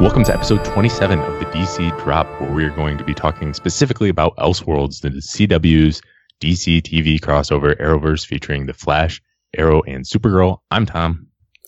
[0.00, 4.08] Welcome to episode 27 of the DC Drop, where we're going to be talking specifically
[4.08, 6.00] about Elseworlds, the CW's
[6.40, 9.20] DC TV crossover Arrowverse featuring The Flash,
[9.54, 10.60] Arrow, and Supergirl.
[10.70, 11.26] I'm Tom.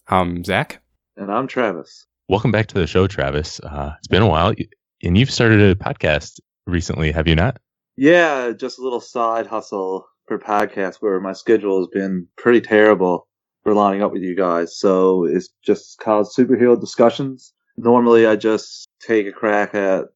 [0.08, 0.80] I'm Zach.
[1.14, 2.06] And I'm Travis.
[2.26, 3.60] Welcome back to the show, Travis.
[3.60, 4.54] Uh, it's been a while,
[5.02, 7.58] and you've started a podcast recently, have you not?
[7.98, 13.28] Yeah, just a little side hustle for podcast where my schedule has been pretty terrible
[13.62, 14.78] for lining up with you guys.
[14.78, 20.06] So it's just called Superhero Discussions normally I just take a crack at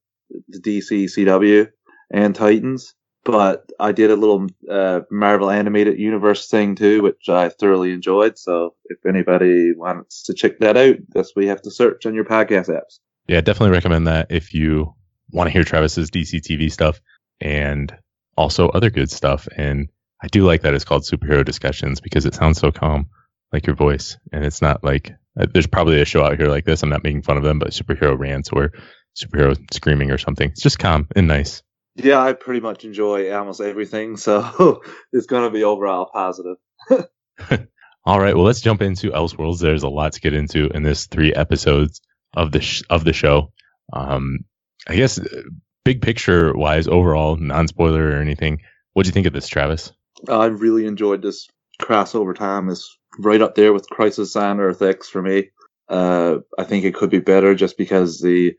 [0.47, 1.69] the DC CW
[2.11, 7.49] and Titans, but I did a little uh, Marvel animated universe thing too, which I
[7.49, 8.37] thoroughly enjoyed.
[8.37, 12.13] So if anybody wants to check that out, that's what you have to search on
[12.13, 12.99] your podcast apps.
[13.27, 14.93] Yeah, definitely recommend that if you
[15.31, 17.01] want to hear Travis's DC TV stuff
[17.41, 17.93] and
[18.37, 19.47] also other good stuff.
[19.55, 19.89] And
[20.23, 23.09] I do like that it's called superhero discussions because it sounds so calm,
[23.51, 25.13] like your voice, and it's not like
[25.53, 26.83] there's probably a show out here like this.
[26.83, 28.71] I'm not making fun of them, but superhero rants or
[29.15, 30.49] superhero screaming or something.
[30.49, 31.63] It's just calm and nice.
[31.95, 36.57] Yeah, I pretty much enjoy almost everything, so it's going to be overall positive.
[38.05, 39.59] All right, well, let's jump into Elseworlds.
[39.59, 42.01] There's a lot to get into in this three episodes
[42.35, 43.51] of the sh- of the show.
[43.91, 44.45] Um,
[44.87, 45.41] I guess uh,
[45.83, 48.61] big picture wise, overall, non spoiler or anything.
[48.93, 49.91] What do you think of this, Travis?
[50.29, 51.49] I really enjoyed this
[51.81, 52.69] crossover time.
[52.69, 55.49] Is right up there with Crisis on Earth X for me.
[55.89, 58.55] Uh, I think it could be better just because the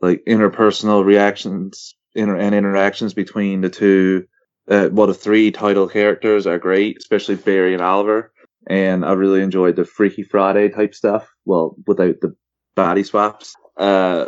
[0.00, 4.26] like interpersonal reactions inter- and interactions between the two,
[4.70, 8.32] uh, well, the three title characters are great, especially Barry and Oliver.
[8.68, 11.28] And I really enjoyed the Freaky Friday type stuff.
[11.44, 12.34] Well, without the
[12.76, 13.54] body swaps.
[13.76, 14.26] Uh,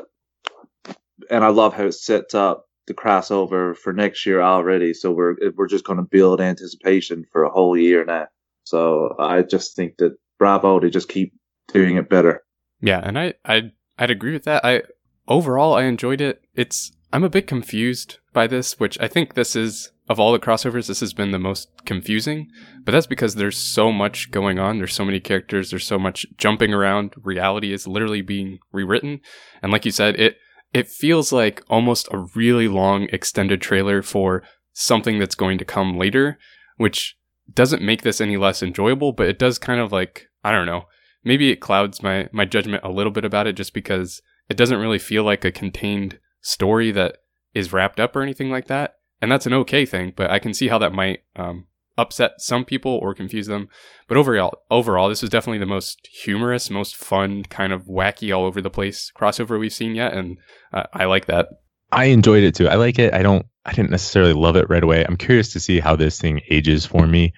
[1.31, 4.93] and I love how it sets up the crossover for next year already.
[4.95, 8.27] So we're we're just going to build anticipation for a whole year now.
[8.65, 11.33] So I just think that bravo to just keep
[11.73, 12.43] doing it better.
[12.81, 14.65] Yeah, and I I I'd agree with that.
[14.65, 14.83] I
[15.29, 16.43] overall I enjoyed it.
[16.55, 20.39] It's I'm a bit confused by this, which I think this is of all the
[20.39, 22.49] crossovers, this has been the most confusing.
[22.85, 24.79] But that's because there's so much going on.
[24.79, 25.71] There's so many characters.
[25.71, 27.15] There's so much jumping around.
[27.23, 29.21] Reality is literally being rewritten.
[29.63, 30.37] And like you said, it
[30.73, 34.43] it feels like almost a really long extended trailer for
[34.73, 36.37] something that's going to come later,
[36.77, 37.17] which
[37.53, 40.85] doesn't make this any less enjoyable, but it does kind of like, I don't know,
[41.25, 44.81] maybe it clouds my, my judgment a little bit about it just because it doesn't
[44.81, 47.19] really feel like a contained story that
[47.55, 48.97] is wrapped up or anything like that.
[49.21, 51.67] And that's an okay thing, but I can see how that might um,
[51.97, 53.69] upset some people or confuse them.
[54.09, 58.45] But overall, overall, this is definitely the most humorous, most fun, kind of wacky, all
[58.45, 60.39] over the place crossover we've seen yet, and
[60.73, 61.49] uh, I like that.
[61.93, 62.69] I enjoyed it too.
[62.69, 63.15] I like it.
[63.15, 63.47] I don't.
[63.65, 65.05] I didn't necessarily love it right away.
[65.05, 67.33] I'm curious to see how this thing ages for me.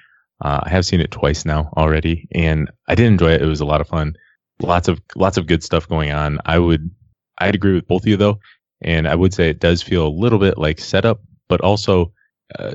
[0.44, 3.42] Uh, I have seen it twice now already, and I did enjoy it.
[3.42, 4.16] It was a lot of fun.
[4.60, 6.38] Lots of lots of good stuff going on.
[6.44, 6.90] I would
[7.38, 8.40] I'd agree with both of you though,
[8.82, 12.12] and I would say it does feel a little bit like setup, but also
[12.58, 12.74] uh,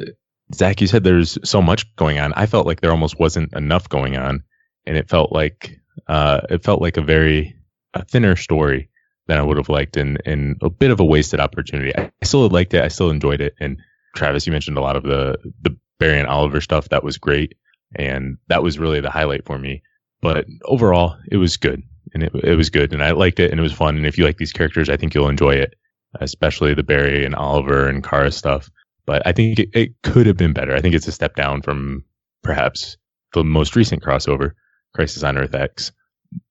[0.54, 2.34] Zach, you said there's so much going on.
[2.34, 4.44] I felt like there almost wasn't enough going on,
[4.86, 7.56] and it felt like uh, it felt like a very
[7.94, 8.90] a thinner story
[9.32, 11.96] than I would have liked, and and a bit of a wasted opportunity.
[11.98, 12.84] I, still liked it.
[12.84, 13.56] I still enjoyed it.
[13.60, 13.78] And
[14.16, 16.90] Travis, you mentioned a lot of the the Barry and Oliver stuff.
[16.90, 17.56] That was great,
[17.96, 19.82] and that was really the highlight for me.
[20.22, 21.82] But overall, it was good,
[22.14, 23.96] and it it was good, and I liked it, and it was fun.
[23.96, 25.76] And if you like these characters, I think you'll enjoy it,
[26.20, 28.70] especially the Barry and Oliver and Kara stuff
[29.06, 30.76] but I think it, it could have been better.
[30.76, 32.06] I think it's a step down from
[32.44, 32.98] perhaps
[33.34, 34.52] the most recent crossover,
[34.94, 35.92] Crisis on Earth X,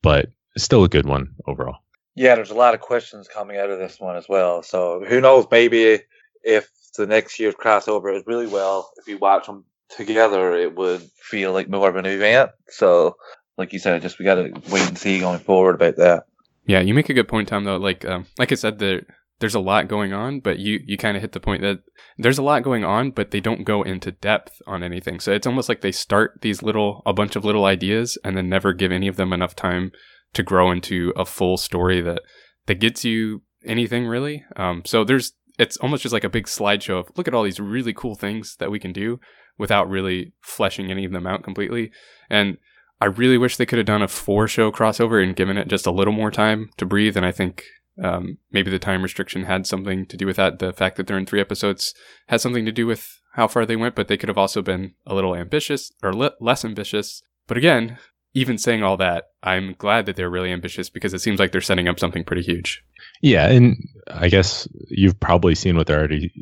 [0.02, 1.78] but still a good one overall.
[2.20, 4.62] Yeah, there's a lot of questions coming out of this one as well.
[4.62, 5.46] So who knows?
[5.50, 6.00] Maybe
[6.42, 11.00] if the next year's crossover is really well, if you watch them together, it would
[11.00, 12.50] feel like more of an event.
[12.68, 13.16] So,
[13.56, 16.26] like you said, just we got to wait and see going forward about that.
[16.66, 17.64] Yeah, you make a good point, Tom.
[17.64, 19.00] Though, like um, like I said, there
[19.38, 21.78] there's a lot going on, but you you kind of hit the point that
[22.18, 25.20] there's a lot going on, but they don't go into depth on anything.
[25.20, 28.50] So it's almost like they start these little a bunch of little ideas and then
[28.50, 29.92] never give any of them enough time
[30.34, 32.22] to grow into a full story that
[32.66, 34.44] that gets you anything really.
[34.56, 37.60] Um, so there's it's almost just like a big slideshow of look at all these
[37.60, 39.20] really cool things that we can do
[39.58, 41.90] without really fleshing any of them out completely.
[42.30, 42.56] And
[43.00, 45.86] I really wish they could have done a four show crossover and given it just
[45.86, 47.16] a little more time to breathe.
[47.16, 47.64] And I think
[48.02, 50.58] um, maybe the time restriction had something to do with that.
[50.58, 51.94] The fact that they're in three episodes
[52.28, 54.94] has something to do with how far they went, but they could have also been
[55.06, 57.22] a little ambitious or le- less ambitious.
[57.46, 57.98] But again,
[58.34, 61.60] even saying all that, I'm glad that they're really ambitious because it seems like they're
[61.60, 62.82] setting up something pretty huge.
[63.22, 63.76] Yeah, and
[64.08, 66.32] I guess you've probably seen what they're already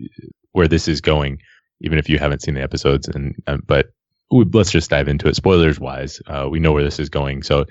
[0.52, 1.40] where this is going,
[1.80, 3.08] even if you haven't seen the episodes.
[3.08, 3.90] And um, but
[4.30, 5.36] let's just dive into it.
[5.36, 7.64] Spoilers wise, uh, we know where this is going, so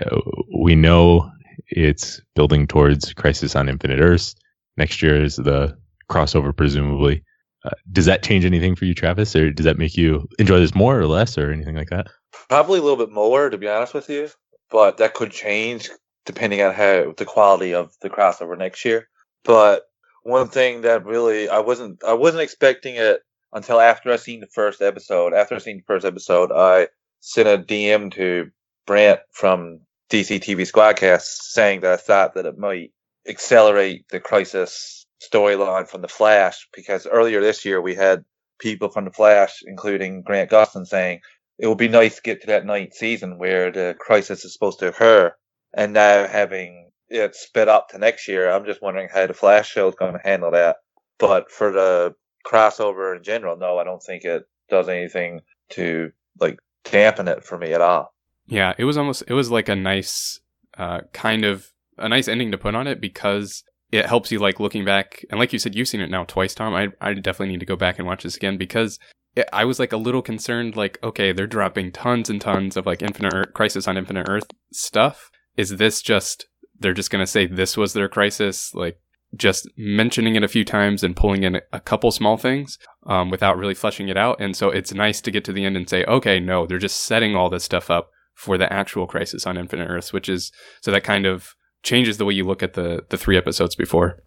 [0.00, 0.20] uh,
[0.56, 1.30] we know
[1.68, 4.34] it's building towards Crisis on Infinite Earths.
[4.76, 5.76] Next year is the
[6.10, 7.22] crossover, presumably.
[7.68, 10.74] Uh, does that change anything for you, Travis, or does that make you enjoy this
[10.74, 12.06] more or less, or anything like that?
[12.48, 14.28] Probably a little bit more, to be honest with you,
[14.70, 15.90] but that could change
[16.24, 19.08] depending on how the quality of the crossover next year.
[19.44, 19.82] But
[20.22, 23.20] one thing that really I wasn't I wasn't expecting it
[23.52, 25.32] until after I seen the first episode.
[25.32, 26.88] After I seen the first episode, I
[27.20, 28.50] sent a DM to
[28.86, 29.80] Brent from
[30.10, 32.92] DC TV Squadcast saying that I thought that it might
[33.26, 38.24] accelerate the Crisis storyline from the Flash because earlier this year we had
[38.58, 41.20] people from the Flash, including Grant Gustin, saying
[41.58, 44.78] it would be nice to get to that ninth season where the Crisis is supposed
[44.80, 45.32] to occur,
[45.74, 49.70] and now having it sped up to next year, I'm just wondering how the Flash
[49.70, 50.76] show is going to handle that.
[51.18, 52.14] But for the
[52.46, 57.58] crossover in general, no, I don't think it does anything to like dampen it for
[57.58, 58.14] me at all.
[58.46, 60.40] Yeah, it was almost it was like a nice
[60.76, 64.60] uh, kind of a nice ending to put on it because it helps you like
[64.60, 67.52] looking back and like you said you've seen it now twice tom i, I definitely
[67.52, 68.98] need to go back and watch this again because
[69.34, 72.86] it, i was like a little concerned like okay they're dropping tons and tons of
[72.86, 75.30] like infinite earth, crisis on infinite earth stuff.
[75.56, 76.46] Is this just
[76.78, 78.98] they're just going to say this was their crisis like
[79.34, 83.58] just mentioning it a few times and pulling in a couple small things um, without
[83.58, 84.40] really fleshing it out?
[84.40, 87.00] And so it's nice to get to the end and say okay no they're just
[87.00, 90.92] setting all this stuff up for the actual crisis on infinite earths which is so
[90.92, 91.54] that kind of
[91.88, 94.22] changes the way you look at the the three episodes before.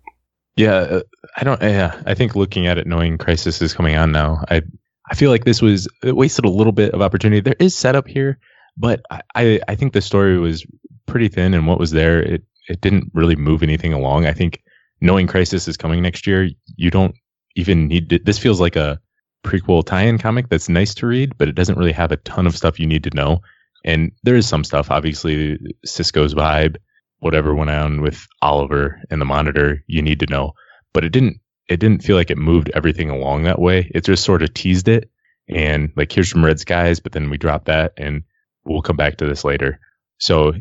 [0.55, 1.01] Yeah, uh,
[1.37, 1.61] I don't.
[1.61, 4.63] Yeah, I think looking at it, knowing Crisis is coming on now, I
[5.09, 7.39] I feel like this was wasted a little bit of opportunity.
[7.41, 8.39] There is setup here,
[8.77, 9.01] but
[9.35, 10.65] I I think the story was
[11.05, 14.25] pretty thin, and what was there, it it didn't really move anything along.
[14.25, 14.61] I think
[14.99, 17.15] knowing Crisis is coming next year, you don't
[17.55, 18.99] even need to, this feels like a
[19.43, 22.55] prequel tie-in comic that's nice to read, but it doesn't really have a ton of
[22.55, 23.41] stuff you need to know.
[23.83, 26.77] And there is some stuff, obviously, Cisco's vibe
[27.21, 30.53] whatever went on with Oliver and the monitor, you need to know.
[30.93, 31.39] But it didn't
[31.69, 33.89] it didn't feel like it moved everything along that way.
[33.95, 35.09] It just sort of teased it
[35.47, 38.23] and like here's some red skies, but then we drop that and
[38.65, 39.79] we'll come back to this later.
[40.17, 40.53] So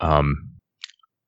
[0.00, 0.50] um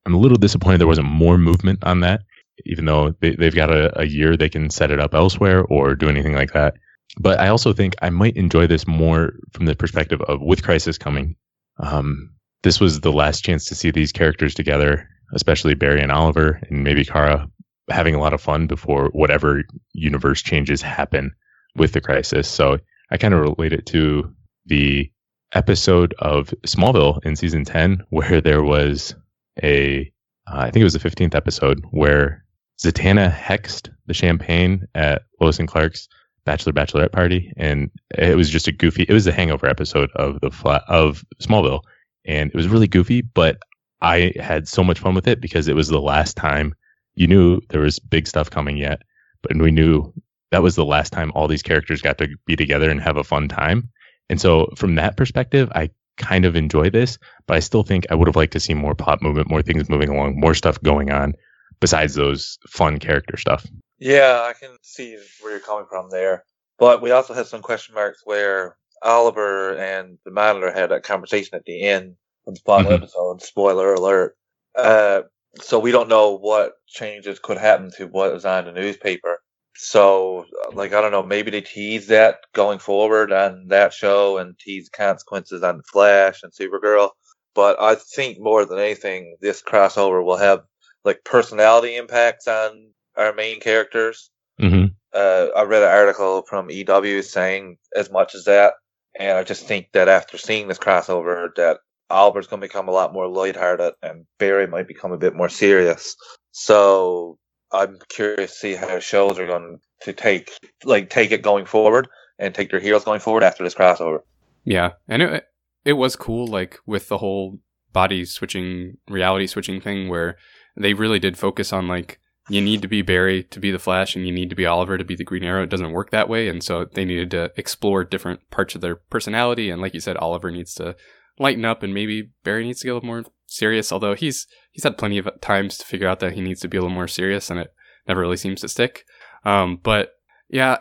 [0.07, 2.23] I'm a little disappointed there wasn't more movement on that,
[2.65, 5.97] even though they, they've got a, a year they can set it up elsewhere or
[5.97, 6.75] do anything like that.
[7.19, 10.97] But I also think I might enjoy this more from the perspective of with Crisis
[10.97, 11.37] coming.
[11.79, 12.36] Um,
[12.67, 16.83] this was the last chance to see these characters together, especially Barry and Oliver, and
[16.83, 17.49] maybe Kara
[17.89, 21.33] having a lot of fun before whatever universe changes happen
[21.77, 22.49] with the crisis.
[22.49, 22.79] So
[23.13, 24.35] I kind of relate it to
[24.65, 25.09] the
[25.53, 29.15] episode of Smallville in season 10 where there was
[29.63, 30.13] a,
[30.51, 32.45] uh, I think it was the 15th episode where
[32.83, 36.09] Zatanna hexed the champagne at Lois and Clark's
[36.45, 40.41] bachelor bachelorette party and it was just a goofy it was the hangover episode of
[40.41, 41.81] the flat of Smallville
[42.27, 43.59] and it was really goofy, but
[44.01, 46.75] I had so much fun with it because it was the last time
[47.15, 49.03] you knew there was big stuff coming yet,
[49.43, 50.13] but we knew
[50.51, 53.25] that was the last time all these characters got to be together and have a
[53.25, 53.91] fun time.
[54.29, 58.15] And so from that perspective, I kind of enjoy this, but I still think I
[58.15, 61.11] would have liked to see more plot movement, more things moving along, more stuff going
[61.11, 61.35] on
[61.81, 63.67] besides those fun character stuff.
[63.99, 66.45] Yeah, I can see where you're coming from there.
[66.79, 71.55] But we also had some question marks where Oliver and the monitor had a conversation
[71.55, 72.17] at the end
[72.47, 73.03] of the final mm-hmm.
[73.03, 73.43] episode.
[73.43, 74.37] Spoiler alert.
[74.75, 75.23] Uh,
[75.61, 79.41] so we don't know what changes could happen to what was on the newspaper.
[79.79, 84.59] So, like, I don't know, maybe they tease that going forward on that show and
[84.59, 87.11] tease consequences on Flash and Supergirl.
[87.55, 90.63] But I think more than anything, this crossover will have
[91.05, 94.31] like personality impacts on our main characters.
[94.61, 94.87] Mm-hmm.
[95.13, 98.75] Uh, I read an article from EW saying as much as that.
[99.19, 101.79] And I just think that after seeing this crossover, that
[102.11, 105.49] Oliver's going to become a lot more lighthearted and Barry might become a bit more
[105.49, 106.17] serious.
[106.53, 107.39] So
[107.73, 110.53] I'm curious to see how shows are going to take
[110.85, 112.09] like take it going forward
[112.39, 114.21] and take their heroes going forward after this crossover.
[114.65, 115.45] Yeah, and it
[115.85, 117.59] it was cool like with the whole
[117.93, 120.37] body switching reality switching thing where
[120.77, 124.15] they really did focus on like you need to be Barry to be the Flash
[124.15, 125.65] and you need to be Oliver to be the Green Arrow.
[125.65, 126.49] It doesn't work that way.
[126.49, 129.69] And so they needed to explore different parts of their personality.
[129.69, 130.97] And like you said, Oliver needs to
[131.39, 134.85] lighten up and maybe Barry needs to get a little more serious, although he's, he's
[134.85, 137.09] had plenty of times to figure out that he needs to be a little more
[137.09, 137.75] serious and it
[138.07, 139.05] never really seems to stick.
[139.45, 140.13] Um, but
[140.49, 140.79] yeah,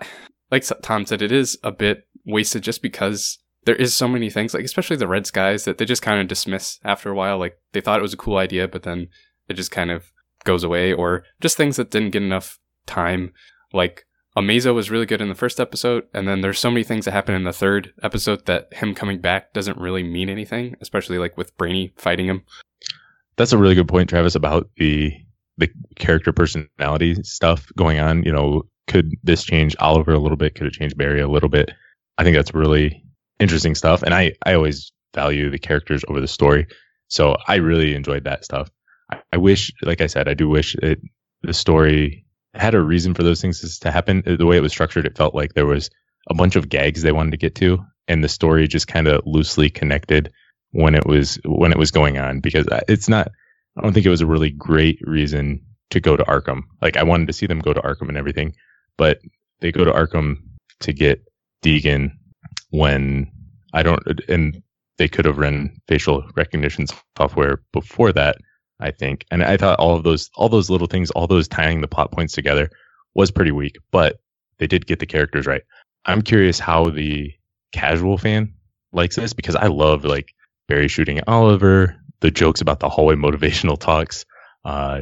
[0.51, 4.53] like Tom said, it is a bit wasted just because there is so many things,
[4.53, 7.39] like especially the red skies that they just kind of dismiss after a while.
[7.39, 9.07] Like they thought it was a cool idea, but then
[9.49, 10.11] it just kind of
[10.45, 13.33] goes away or just things that didn't get enough time.
[13.73, 14.05] Like
[14.37, 17.11] Amazo was really good in the first episode, and then there's so many things that
[17.11, 21.37] happen in the third episode that him coming back doesn't really mean anything, especially like
[21.37, 22.43] with Brainy fighting him.
[23.37, 25.13] that's a really good point, Travis, about the
[25.57, 28.23] the character personality stuff going on.
[28.23, 30.55] You know, could this change Oliver a little bit?
[30.55, 31.71] Could it change Barry a little bit?
[32.17, 33.03] I think that's really
[33.39, 34.03] interesting stuff.
[34.03, 36.67] And I, I always value the characters over the story.
[37.07, 38.69] So I really enjoyed that stuff.
[39.31, 40.99] I, wish, like I said, I do wish it,
[41.41, 44.23] the story had a reason for those things to happen.
[44.25, 45.89] The way it was structured, it felt like there was
[46.29, 49.21] a bunch of gags they wanted to get to, and the story just kind of
[49.25, 50.31] loosely connected
[50.71, 52.39] when it was when it was going on.
[52.39, 53.29] Because it's not,
[53.77, 56.63] I don't think it was a really great reason to go to Arkham.
[56.81, 58.55] Like I wanted to see them go to Arkham and everything,
[58.97, 59.19] but
[59.59, 60.37] they go to Arkham
[60.81, 61.23] to get
[61.63, 62.11] Deegan
[62.69, 63.31] when
[63.73, 64.61] I don't, and
[64.97, 66.85] they could have run facial recognition
[67.17, 68.37] software before that,
[68.85, 69.25] I think.
[69.31, 72.11] And I thought all of those, all those little things, all those tying the plot
[72.11, 72.69] points together
[73.15, 74.19] was pretty weak, but
[74.59, 75.63] they did get the characters right.
[76.05, 77.33] I'm curious how the
[77.71, 78.53] casual fan
[78.93, 80.33] likes this because I love like
[80.67, 84.25] Barry shooting Oliver, the jokes about the hallway motivational talks,
[84.63, 85.01] uh,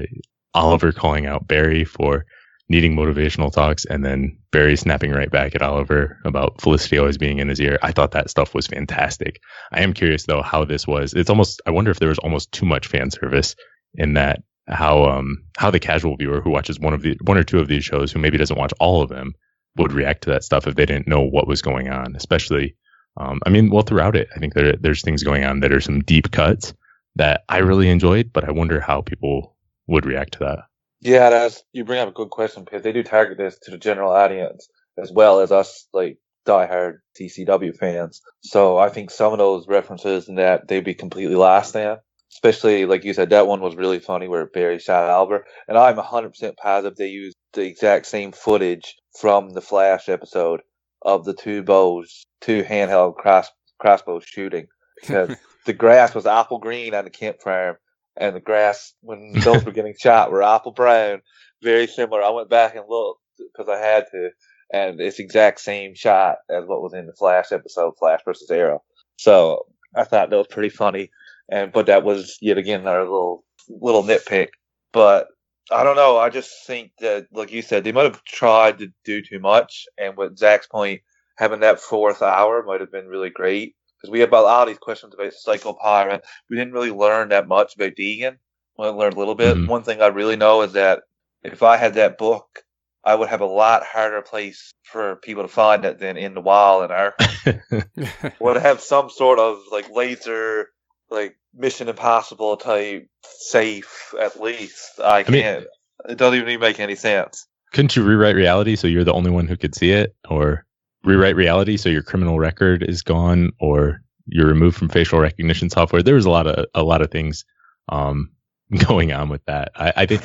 [0.54, 2.26] Oliver calling out Barry for
[2.70, 7.40] needing motivational talks and then Barry snapping right back at Oliver about Felicity always being
[7.40, 7.78] in his ear.
[7.82, 9.42] I thought that stuff was fantastic.
[9.72, 11.14] I am curious though how this was.
[11.14, 13.56] It's almost I wonder if there was almost too much fan service
[13.96, 17.44] in that how um how the casual viewer who watches one of the one or
[17.44, 19.34] two of these shows who maybe doesn't watch all of them
[19.78, 22.76] would react to that stuff if they didn't know what was going on, especially
[23.18, 25.82] um I mean well throughout it I think there there's things going on that are
[25.82, 26.74] some deep cuts
[27.16, 29.56] that I really enjoyed, but I wonder how people
[29.88, 30.60] would react to that.
[31.02, 33.78] Yeah, that's you bring up a good question because they do target this to the
[33.78, 38.22] general audience as well as us like diehard CCW fans.
[38.42, 41.98] So I think some of those references and that they'd be completely lost then.
[42.34, 45.98] Especially like you said, that one was really funny where Barry shot Albert, and I'm
[45.98, 50.62] 100% positive they used the exact same footage from the Flash episode
[51.04, 53.50] of the two bows, two handheld cross
[53.80, 54.68] crossbows shooting
[55.00, 55.36] because
[55.66, 57.76] the grass was apple green on the Kent farm
[58.16, 61.22] and the grass when those were getting shot were apple brown,
[61.62, 62.22] very similar.
[62.22, 64.30] I went back and looked because I had to,
[64.72, 68.84] and it's exact same shot as what was in the Flash episode, Flash versus Arrow.
[69.18, 71.10] So I thought that was pretty funny,
[71.50, 74.50] and but that was yet again our little little nitpick.
[74.92, 75.28] But
[75.72, 76.18] I don't know.
[76.18, 79.86] I just think that, like you said, they might have tried to do too much,
[79.98, 81.02] and with Zach's point,
[81.38, 84.68] having that fourth hour might have been really great because we had a lot of
[84.68, 86.24] these questions about Psycho Pirate.
[86.50, 88.38] We didn't really learn that much about Deegan.
[88.78, 89.56] We learned a little bit.
[89.56, 89.68] Mm-hmm.
[89.68, 91.04] One thing I really know is that
[91.44, 92.64] if I had that book,
[93.04, 96.42] I would have a lot harder place for people to find it than in the
[96.42, 96.92] wild and
[97.72, 98.34] Arkham.
[98.40, 100.70] would have some sort of like laser,
[101.14, 105.00] like Mission Impossible type safe at least.
[105.00, 105.60] I, I can't.
[105.62, 105.68] Mean,
[106.10, 107.48] it doesn't even make any sense.
[107.72, 110.66] Couldn't you rewrite reality so you're the only one who could see it, or
[111.04, 116.02] rewrite reality so your criminal record is gone or you're removed from facial recognition software.
[116.02, 117.46] There was a lot of a lot of things
[117.90, 118.32] um,
[118.88, 119.72] going on with that.
[119.76, 120.22] I, I think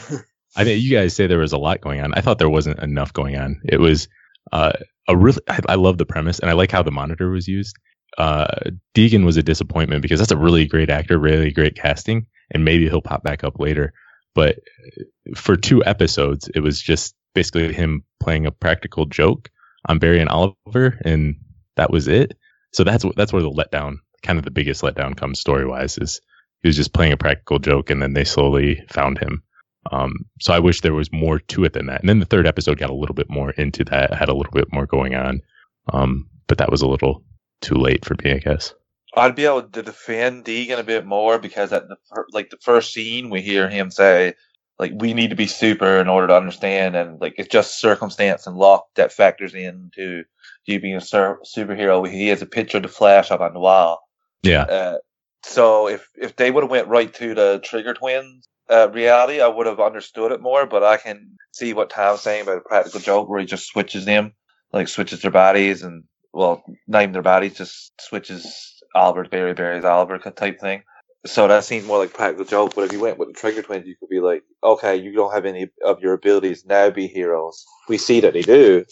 [0.57, 2.15] I think you guys say there was a lot going on.
[2.15, 3.61] I thought there wasn't enough going on.
[3.65, 4.09] It was
[4.53, 4.73] uh,
[5.07, 7.77] a really I, I love the premise and I like how the monitor was used.
[8.17, 8.47] Uh,
[8.95, 12.89] Deegan was a disappointment because that's a really great actor, really great casting, and maybe
[12.89, 13.93] he'll pop back up later.
[14.35, 14.59] But
[15.37, 19.51] for two episodes, it was just basically him playing a practical joke
[19.87, 21.37] on Barry and Oliver, and
[21.77, 22.37] that was it.
[22.73, 25.99] So that's that's where the letdown, kind of the biggest letdown, comes story wise.
[25.99, 26.21] Is
[26.63, 29.43] he was just playing a practical joke, and then they slowly found him.
[29.91, 32.01] Um, so I wish there was more to it than that.
[32.01, 34.53] And then the third episode got a little bit more into that, had a little
[34.53, 35.41] bit more going on.
[35.93, 37.23] Um, but that was a little
[37.61, 38.75] too late for me, I guess.
[39.17, 41.97] I'd be able to defend Deegan a bit more because at the
[42.33, 44.35] like the first scene we hear him say,
[44.79, 48.47] like we need to be super in order to understand and like it's just circumstance
[48.47, 50.25] and luck that factors into
[50.67, 52.09] you being a sur- superhero.
[52.09, 54.01] He has a picture of the flash up on the wall.
[54.43, 54.63] Yeah.
[54.63, 54.99] Uh,
[55.45, 59.47] so if if they would have went right to the trigger twins uh, reality i
[59.47, 63.01] would have understood it more but i can see what tom's saying about a practical
[63.01, 64.33] joke where he just switches them
[64.73, 70.19] like switches their bodies and well name their bodies just switches albert barry barry's oliver
[70.19, 70.83] type thing
[71.27, 72.75] so that seems more like practical joke.
[72.75, 75.33] But if you went with the Trigger Twins, you could be like, okay, you don't
[75.33, 76.91] have any of your abilities now.
[76.91, 77.65] Be heroes.
[77.89, 78.85] We see that they do,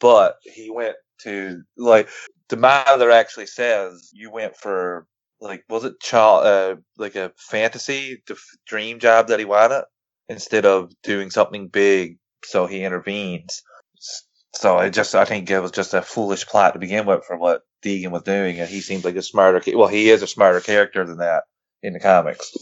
[0.00, 2.08] but he went to like
[2.48, 5.06] the mother actually says you went for
[5.40, 9.84] like was it child uh, like a fantasy the dream job that he wanted
[10.28, 12.18] instead of doing something big.
[12.44, 13.62] So he intervenes.
[14.58, 17.36] So it just I think it was just a foolish plot to begin with for
[17.36, 19.62] what Deegan was doing, and he seems like a smarter.
[19.72, 21.44] Well, he is a smarter character than that
[21.80, 22.56] in the comics.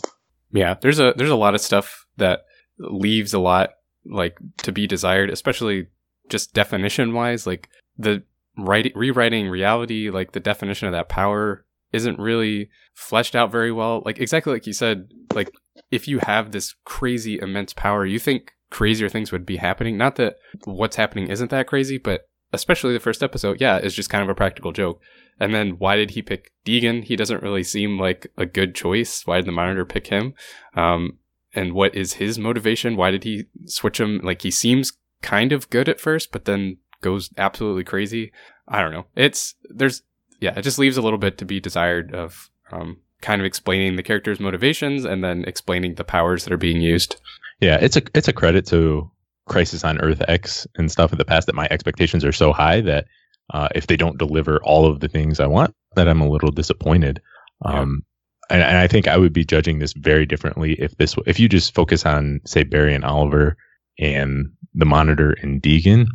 [0.52, 2.40] Yeah, there's a there's a lot of stuff that
[2.78, 3.70] leaves a lot
[4.04, 5.86] like to be desired, especially
[6.28, 7.46] just definition wise.
[7.46, 8.24] Like the
[8.58, 14.02] writing, rewriting reality, like the definition of that power isn't really fleshed out very well.
[14.04, 15.50] Like exactly like you said, like
[15.90, 19.96] if you have this crazy immense power, you think crazier things would be happening.
[19.96, 24.10] Not that what's happening isn't that crazy, but especially the first episode, yeah, it's just
[24.10, 25.00] kind of a practical joke.
[25.38, 27.04] And then why did he pick Deegan?
[27.04, 29.26] He doesn't really seem like a good choice.
[29.26, 30.34] Why did the monitor pick him?
[30.74, 31.18] Um,
[31.54, 32.96] and what is his motivation?
[32.96, 34.20] Why did he switch him?
[34.22, 34.92] Like he seems
[35.22, 38.32] kind of good at first, but then goes absolutely crazy.
[38.68, 39.06] I don't know.
[39.14, 40.02] It's there's
[40.40, 43.96] yeah, it just leaves a little bit to be desired of um, kind of explaining
[43.96, 47.16] the character's motivations and then explaining the powers that are being used.
[47.60, 49.10] Yeah, it's a it's a credit to
[49.46, 52.80] Crisis on Earth X and stuff in the past that my expectations are so high
[52.82, 53.06] that
[53.50, 56.50] uh, if they don't deliver all of the things I want, that I'm a little
[56.50, 57.20] disappointed.
[57.64, 58.04] Um,
[58.50, 61.48] and, and, I think I would be judging this very differently if this if you
[61.48, 63.56] just focus on say Barry and Oliver
[63.98, 66.06] and the Monitor and Deegan,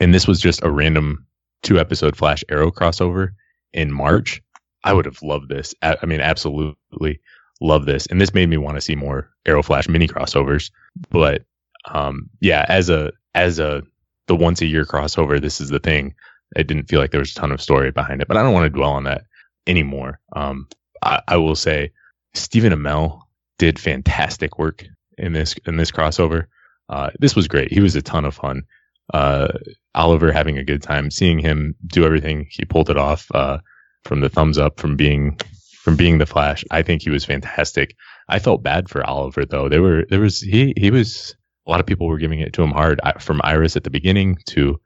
[0.00, 1.26] and this was just a random
[1.62, 3.30] two episode Flash Arrow crossover
[3.72, 4.40] in March,
[4.84, 5.74] I would have loved this.
[5.82, 7.20] I, I mean, absolutely
[7.60, 10.70] love this, and this made me want to see more Arrow Flash mini crossovers.
[11.10, 11.44] But
[11.92, 13.82] um, yeah, as a as a
[14.26, 16.14] the once a year crossover, this is the thing.
[16.54, 18.54] It didn't feel like there was a ton of story behind it, but I don't
[18.54, 19.24] want to dwell on that
[19.66, 20.20] anymore.
[20.34, 20.68] Um,
[21.02, 21.90] I, I will say
[22.34, 23.22] Stephen Amell
[23.58, 24.84] did fantastic work
[25.18, 26.46] in this in this crossover.
[26.88, 27.72] Uh, this was great.
[27.72, 28.62] He was a ton of fun.
[29.12, 29.48] Uh,
[29.94, 33.26] Oliver having a good time, seeing him do everything he pulled it off.
[33.34, 33.58] Uh,
[34.06, 35.38] from the thumbs up from being
[35.86, 36.64] from being the Flash.
[36.72, 37.94] I think he was fantastic.
[38.28, 39.68] I felt bad for Oliver though.
[39.68, 42.62] There were there was he he was a lot of people were giving it to
[42.64, 44.80] him hard from Iris at the beginning to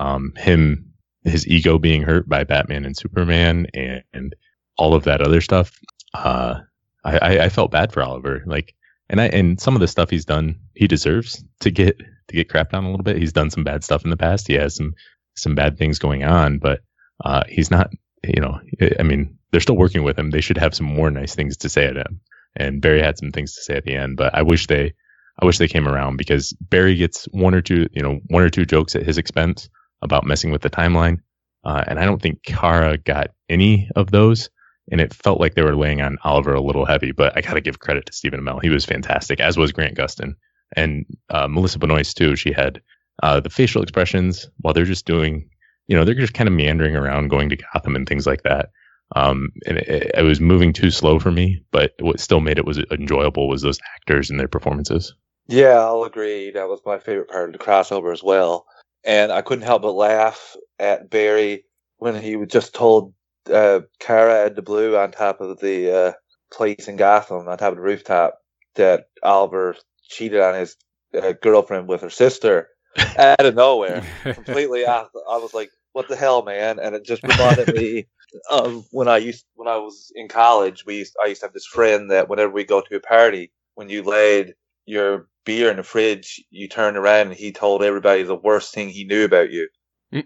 [0.00, 0.94] um, him
[1.24, 4.34] his ego being hurt by Batman and Superman and, and
[4.78, 5.78] all of that other stuff.
[6.14, 6.60] Uh,
[7.04, 8.42] I, I felt bad for Oliver.
[8.46, 8.74] Like,
[9.10, 12.48] and I and some of the stuff he's done, he deserves to get to get
[12.48, 13.18] crapped on a little bit.
[13.18, 14.48] He's done some bad stuff in the past.
[14.48, 14.94] He has some
[15.34, 16.80] some bad things going on, but
[17.22, 17.90] uh, he's not.
[18.24, 18.58] You know,
[18.98, 20.30] I mean, they're still working with him.
[20.30, 22.20] They should have some more nice things to say at him.
[22.56, 24.94] And Barry had some things to say at the end, but I wish they,
[25.40, 28.48] I wish they came around because Barry gets one or two, you know, one or
[28.50, 29.68] two jokes at his expense
[30.02, 31.18] about messing with the timeline.
[31.64, 34.48] Uh, and I don't think Kara got any of those.
[34.90, 37.54] And it felt like they were laying on Oliver a little heavy, but I got
[37.54, 38.62] to give credit to Stephen Amell.
[38.62, 40.34] He was fantastic, as was Grant Gustin.
[40.76, 42.36] And uh, Melissa Benoist, too.
[42.36, 42.80] She had
[43.22, 45.50] uh, the facial expressions while they're just doing,
[45.88, 48.70] you know, they're just kind of meandering around going to Gotham and things like that.
[49.14, 52.66] Um, and it, it, was moving too slow for me, but what still made it
[52.66, 55.14] was enjoyable was those actors and their performances.
[55.46, 56.50] Yeah, I'll agree.
[56.50, 58.66] That was my favorite part of the crossover as well
[59.06, 61.64] and I couldn't help but laugh at Barry
[61.98, 63.14] when he just told
[63.50, 66.12] uh, Kara at the blue on top of the uh,
[66.52, 68.40] place in Gotham, on top of the rooftop,
[68.74, 69.76] that Oliver
[70.08, 70.76] cheated on his
[71.16, 72.68] uh, girlfriend with her sister
[73.16, 74.84] out of nowhere, completely.
[74.84, 78.06] I was like, "What the hell, man!" And it just reminded me
[78.50, 80.84] of when I used when I was in college.
[80.86, 83.52] We used, I used to have this friend that whenever we go to a party,
[83.74, 84.54] when you laid
[84.86, 88.88] your beer in the fridge, you turned around and he told everybody the worst thing
[88.88, 89.68] he knew about you
[90.10, 90.22] yeah.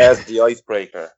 [0.00, 1.10] as the icebreaker.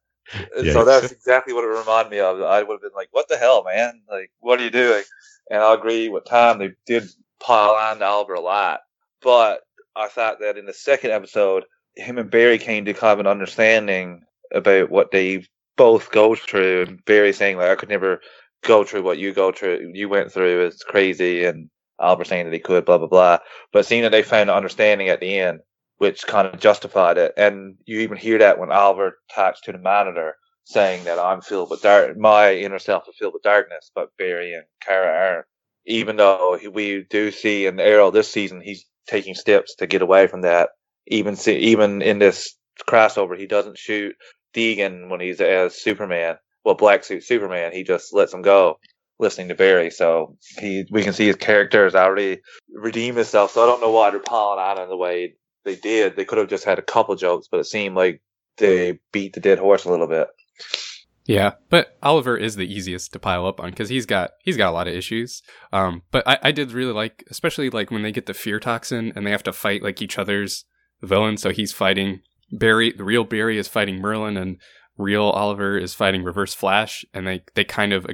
[0.62, 0.72] Yeah.
[0.72, 2.40] So that's exactly what it reminded me of.
[2.40, 4.02] I would have been like, "What the hell, man?
[4.08, 5.02] Like, what are you doing?"
[5.50, 6.58] And I agree with Tom.
[6.58, 7.08] They did
[7.40, 8.80] pile on to Oliver a lot,
[9.22, 9.62] but
[9.96, 11.64] I thought that in the second episode,
[11.96, 14.22] him and Barry came to kind of an understanding
[14.52, 15.44] about what they
[15.80, 16.82] both go through.
[16.82, 18.20] And Barry saying like, "I could never
[18.62, 19.92] go through what you go through.
[19.94, 20.66] You went through.
[20.66, 23.38] It's crazy." And Albert saying that he could, blah blah blah.
[23.72, 25.60] But seeing that they found understanding at the end,
[25.96, 29.78] which kind of justified it, and you even hear that when Albert talks to the
[29.78, 34.16] monitor, saying that I'm filled with dark, my inner self is filled with darkness, but
[34.18, 35.46] Barry and Kara aren't.
[35.86, 40.26] Even though we do see in Arrow this season, he's taking steps to get away
[40.26, 40.68] from that.
[41.06, 42.54] Even see, even in this
[42.86, 44.14] crossover, he doesn't shoot
[44.54, 46.36] Deegan when he's as Superman.
[46.64, 48.78] Well, black suit Superman, he just lets him go
[49.18, 49.90] listening to Barry.
[49.90, 52.40] So he, we can see his character has already
[52.72, 53.52] redeemed himself.
[53.52, 55.34] So I don't know why they're piling on in the way
[55.64, 56.16] they did.
[56.16, 58.22] They could have just had a couple jokes, but it seemed like
[58.56, 60.28] they beat the dead horse a little bit.
[61.26, 64.70] Yeah, but Oliver is the easiest to pile up on because he's got he's got
[64.70, 65.42] a lot of issues.
[65.72, 69.12] Um, but I, I did really like, especially like when they get the fear toxin
[69.14, 70.64] and they have to fight like each other's
[71.02, 71.36] villain.
[71.36, 74.58] So he's fighting Barry, the real Barry is fighting Merlyn, and
[74.96, 78.06] real Oliver is fighting Reverse Flash, and they they kind of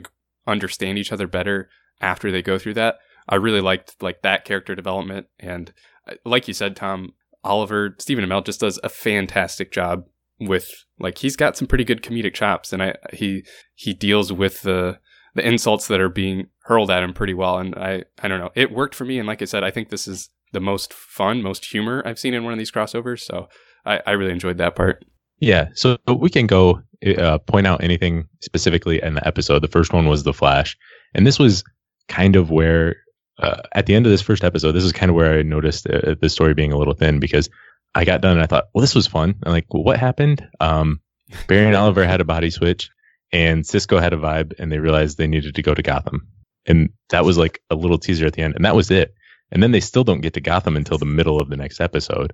[0.47, 1.69] understand each other better
[2.01, 2.97] after they go through that.
[3.29, 5.73] I really liked like that character development, and
[6.07, 10.05] uh, like you said, Tom Oliver Stephen Amell just does a fantastic job
[10.39, 13.45] with like he's got some pretty good comedic chops, and I he
[13.75, 14.99] he deals with the
[15.35, 18.51] the insults that are being hurled at him pretty well, and I I don't know
[18.55, 21.43] it worked for me, and like I said, I think this is the most fun,
[21.43, 23.49] most humor I've seen in one of these crossovers, so
[23.87, 25.05] I, I really enjoyed that part.
[25.39, 26.83] Yeah, so we can go
[27.19, 29.61] uh, point out anything specifically in the episode.
[29.61, 30.77] The first one was the Flash,
[31.15, 31.63] and this was
[32.09, 32.97] kind of where
[33.39, 35.89] uh, at the end of this first episode, this is kind of where I noticed
[35.89, 37.51] uh, the story being a little thin because
[37.95, 39.35] I got done and I thought, well, this was fun.
[39.43, 40.47] I'm like, well, what happened?
[40.61, 41.01] Um,
[41.49, 42.91] Barry and Oliver had a body switch,
[43.33, 46.29] and Cisco had a vibe, and they realized they needed to go to Gotham,
[46.67, 49.15] and that was like a little teaser at the end, and that was it.
[49.53, 52.33] And then they still don't get to Gotham until the middle of the next episode.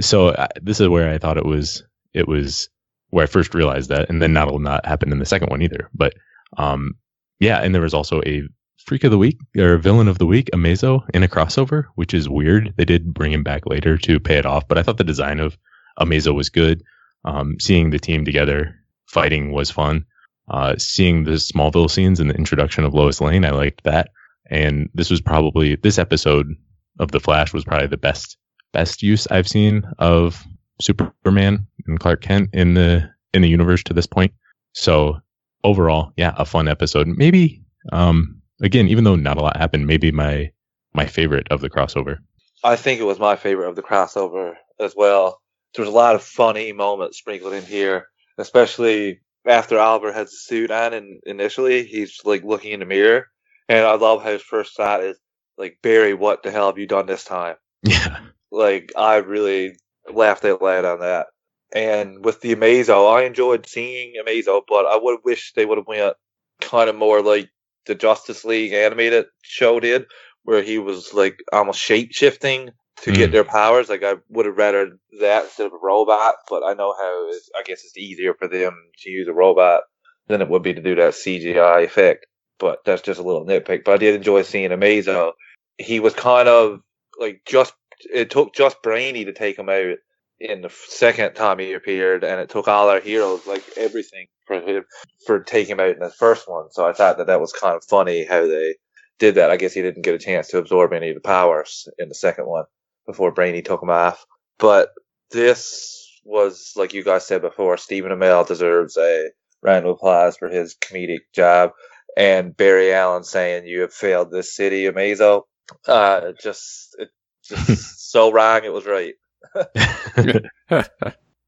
[0.00, 2.68] So this is where I thought it was it was
[3.10, 5.88] where I first realized that, and then that'll not happen in the second one either.
[5.94, 6.14] But
[6.56, 6.94] um,
[7.40, 8.42] yeah, and there was also a
[8.84, 12.28] freak of the week or villain of the week, Amazo, in a crossover, which is
[12.28, 12.74] weird.
[12.76, 15.40] They did bring him back later to pay it off, but I thought the design
[15.40, 15.56] of
[15.98, 16.82] Amazo was good.
[17.24, 18.76] Um, seeing the team together
[19.06, 20.04] fighting was fun.
[20.48, 24.10] Uh, seeing the Smallville scenes and the introduction of Lois Lane, I liked that.
[24.50, 26.54] And this was probably this episode
[26.98, 28.36] of The Flash was probably the best
[28.74, 30.44] best use I've seen of
[30.82, 34.34] Superman and Clark Kent in the in the universe to this point.
[34.72, 35.20] So
[35.62, 37.06] overall, yeah, a fun episode.
[37.06, 40.50] Maybe um, again, even though not a lot happened, maybe my
[40.92, 42.18] my favorite of the crossover.
[42.62, 45.40] I think it was my favorite of the crossover as well.
[45.74, 48.08] There's a lot of funny moments sprinkled in here,
[48.38, 53.26] especially after Oliver has the suit on, and initially he's like looking in the mirror,
[53.68, 55.18] and I love how his first thought is
[55.58, 57.56] like, "Barry, what the hell have you done this time?"
[57.86, 58.18] Yeah,
[58.54, 59.76] like I really
[60.12, 61.26] laughed out loud on that.
[61.74, 65.78] And with the Amazo, I enjoyed seeing Amazo, but I would have wished they would
[65.78, 66.14] have went
[66.60, 67.50] kind of more like
[67.86, 70.06] the Justice League animated show did,
[70.44, 72.70] where he was like almost shape shifting
[73.02, 73.16] to Mm.
[73.16, 73.88] get their powers.
[73.88, 77.50] Like I would have rather that instead of a robot, but I know how it's,
[77.58, 79.82] I guess it's easier for them to use a robot
[80.28, 82.26] than it would be to do that CGI effect.
[82.60, 83.84] But that's just a little nitpick.
[83.84, 85.32] But I did enjoy seeing Amazo.
[85.76, 86.80] He was kind of
[87.18, 87.74] like just
[88.12, 89.96] it took just Brainy to take him out
[90.40, 94.60] in the second time he appeared, and it took all our heroes like everything for
[94.60, 94.84] him
[95.26, 96.70] for taking him out in the first one.
[96.70, 98.76] So I thought that that was kind of funny how they
[99.18, 99.50] did that.
[99.50, 102.14] I guess he didn't get a chance to absorb any of the powers in the
[102.14, 102.64] second one
[103.06, 104.24] before Brainy took him off.
[104.58, 104.90] But
[105.30, 107.76] this was like you guys said before.
[107.76, 109.30] Stephen Amell deserves a
[109.62, 111.70] round of applause for his comedic job,
[112.16, 115.42] and Barry Allen saying you have failed this city, Amazo.
[115.86, 117.08] Uh, just it
[117.48, 118.64] just so wrong.
[118.64, 119.14] It was right.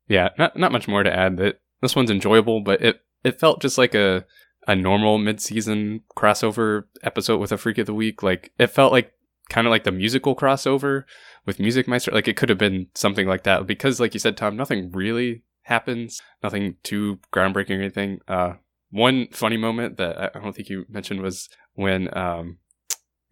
[0.08, 1.36] yeah, not not much more to add.
[1.38, 4.24] That this one's enjoyable, but it it felt just like a
[4.66, 8.22] a normal mid season crossover episode with a freak of the week.
[8.22, 9.12] Like it felt like
[9.48, 11.04] kind of like the musical crossover
[11.44, 12.10] with Music Meister.
[12.10, 15.42] Like it could have been something like that because, like you said, Tom, nothing really
[15.62, 16.20] happens.
[16.42, 18.20] Nothing too groundbreaking or anything.
[18.28, 18.54] Uh,
[18.90, 22.58] one funny moment that I- I don't think you mentioned was when um,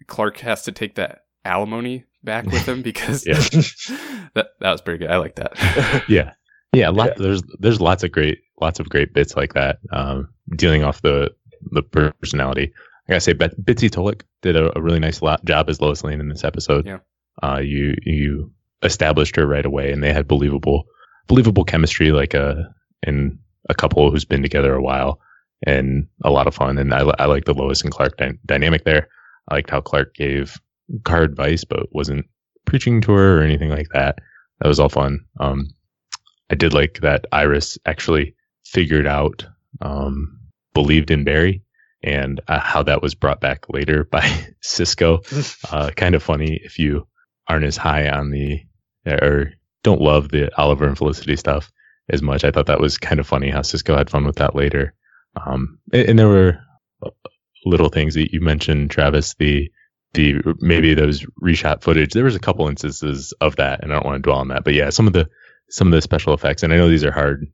[0.06, 3.34] Clark has to take that alimony back with him because Yeah.
[4.34, 5.10] that that was pretty good.
[5.10, 6.04] I like that.
[6.08, 6.32] yeah,
[6.72, 6.88] yeah.
[6.90, 9.78] Lot, There's there's lots of great lots of great bits like that.
[9.92, 11.30] Um, dealing off the
[11.72, 12.72] the personality.
[13.08, 16.02] I gotta say, Bet- Bitsie Tulloch did a, a really nice lot, job as Lois
[16.02, 16.86] Lane in this episode.
[16.86, 16.98] Yeah.
[17.42, 18.50] Uh, you you
[18.82, 20.84] established her right away, and they had believable
[21.26, 25.20] believable chemistry, like a in a couple who's been together a while,
[25.66, 26.78] and a lot of fun.
[26.78, 29.08] And I I like the Lois and Clark dy- dynamic there.
[29.48, 30.58] I liked how Clark gave
[31.04, 32.26] car advice, but wasn't
[32.64, 34.18] preaching to her or anything like that.
[34.60, 35.20] That was all fun.
[35.40, 35.68] Um,
[36.50, 39.46] I did like that Iris actually figured out,
[39.80, 40.40] um,
[40.72, 41.62] believed in Barry,
[42.02, 44.28] and uh, how that was brought back later by
[44.60, 45.20] Cisco.
[45.70, 47.06] uh, kind of funny if you
[47.48, 48.60] aren't as high on the
[49.06, 51.70] or don't love the Oliver and Felicity stuff
[52.08, 52.42] as much.
[52.42, 54.94] I thought that was kind of funny how Cisco had fun with that later.
[55.46, 56.58] Um, and, and there were
[57.64, 59.34] little things that you mentioned, Travis.
[59.34, 59.70] The
[60.14, 62.12] the maybe those reshot footage.
[62.12, 64.64] There was a couple instances of that, and I don't want to dwell on that.
[64.64, 65.28] But yeah, some of the
[65.70, 67.46] some of the special effects, and I know these are hard.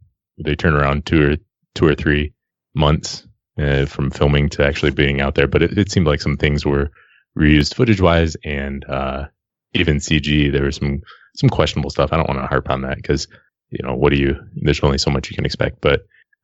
[0.43, 1.37] They turn around two or
[1.75, 2.33] two or three
[2.75, 3.27] months
[3.59, 6.65] uh, from filming to actually being out there, but it, it seemed like some things
[6.65, 6.91] were
[7.39, 9.27] reused footage wise, and uh,
[9.75, 10.53] even CG.
[10.53, 11.01] There was some
[11.37, 12.13] some questionable stuff.
[12.13, 13.27] I don't want to harp on that because
[13.71, 14.37] you know what do you?
[14.57, 15.81] There's only so much you can expect.
[15.81, 16.03] But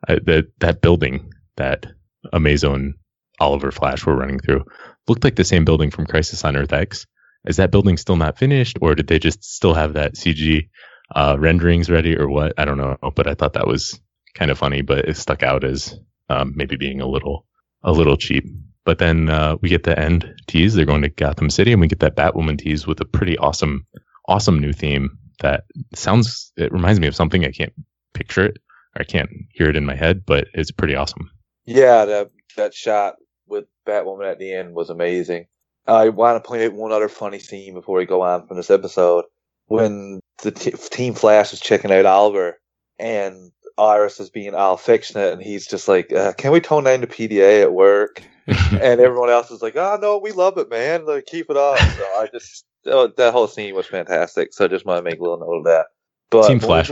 [0.08, 1.86] uh, that that building that
[2.32, 2.92] Amazo
[3.40, 4.64] Oliver Flash were running through
[5.08, 7.06] looked like the same building from Crisis on Earth X.
[7.46, 10.68] Is that building still not finished, or did they just still have that CG
[11.14, 12.54] uh, renderings ready, or what?
[12.58, 12.96] I don't know.
[13.14, 14.00] But I thought that was
[14.34, 17.46] kind of funny, but it stuck out as um, maybe being a little
[17.82, 18.44] a little cheap.
[18.84, 20.74] But then uh, we get the end tease.
[20.74, 23.86] They're going to Gotham City, and we get that Batwoman tease with a pretty awesome,
[24.28, 25.64] awesome new theme that
[25.94, 26.52] sounds.
[26.56, 27.72] It reminds me of something I can't
[28.12, 28.58] picture it,
[28.96, 31.30] or I can't hear it in my head, but it's pretty awesome.
[31.64, 33.16] Yeah, that that shot
[33.46, 35.46] with Batwoman at the end was amazing.
[35.86, 38.70] I want to point out one other funny scene before we go on from this
[38.70, 39.24] episode.
[39.68, 42.58] When the t- Team Flash is checking out Oliver,
[42.98, 47.00] and Iris is being all affectionate, and he's just like, uh, "Can we tone down
[47.00, 51.04] the PDA at work?" and everyone else is like, "Oh no, we love it, man!
[51.04, 54.52] Like, keep it up." So I just oh, that whole scene was fantastic.
[54.52, 55.86] So I just want to make a little note of that.
[56.30, 56.90] But Team Flash,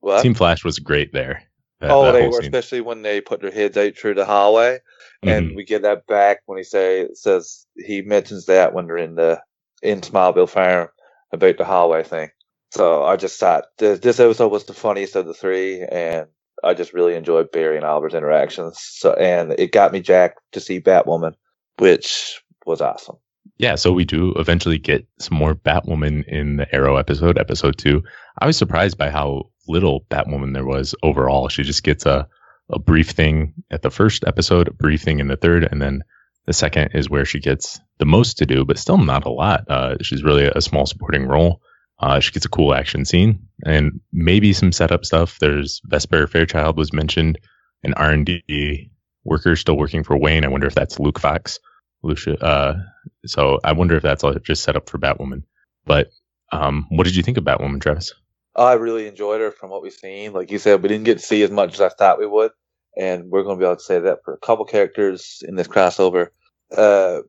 [0.00, 0.22] what?
[0.22, 1.42] Team Flash was great there.
[1.80, 2.42] That- oh, that they were scene.
[2.42, 4.78] especially when they put their heads out through the hallway,
[5.22, 5.56] and Mhm.
[5.56, 9.40] we get that back when he say says he mentions that when they're in the
[9.82, 10.88] in Smallville Farm
[11.32, 12.30] about the hallway thing.
[12.72, 16.26] So I just thought this, this episode was the funniest of the three, and
[16.62, 18.78] I just really enjoyed Barry and Oliver's interactions.
[18.80, 21.34] So and it got me jacked to see Batwoman,
[21.78, 23.16] which was awesome.
[23.56, 28.02] Yeah, so we do eventually get some more Batwoman in the Arrow episode, episode two.
[28.38, 31.48] I was surprised by how little Batwoman there was overall.
[31.48, 32.28] She just gets a,
[32.68, 36.02] a brief thing at the first episode, a brief thing in the third, and then
[36.46, 39.64] the second is where she gets the most to do, but still not a lot.
[39.68, 41.60] Uh, she's really a small supporting role.
[41.98, 45.38] Uh, she gets a cool action scene and maybe some setup stuff.
[45.38, 47.38] There's Vesper Fairchild was mentioned,
[47.82, 48.90] an R&D
[49.24, 50.44] worker still working for Wayne.
[50.44, 51.58] I wonder if that's Luke Fox.
[52.02, 52.78] Lucia, uh,
[53.26, 55.42] so I wonder if that's all just set up for Batwoman.
[55.84, 56.10] But
[56.52, 58.14] um, what did you think of Batwoman, Travis?
[58.60, 60.34] I really enjoyed her from what we've seen.
[60.34, 62.52] Like you said, we didn't get to see as much as I thought we would,
[62.94, 65.66] and we're going to be able to say that for a couple characters in this
[65.66, 66.28] crossover.
[66.76, 67.20] Uh,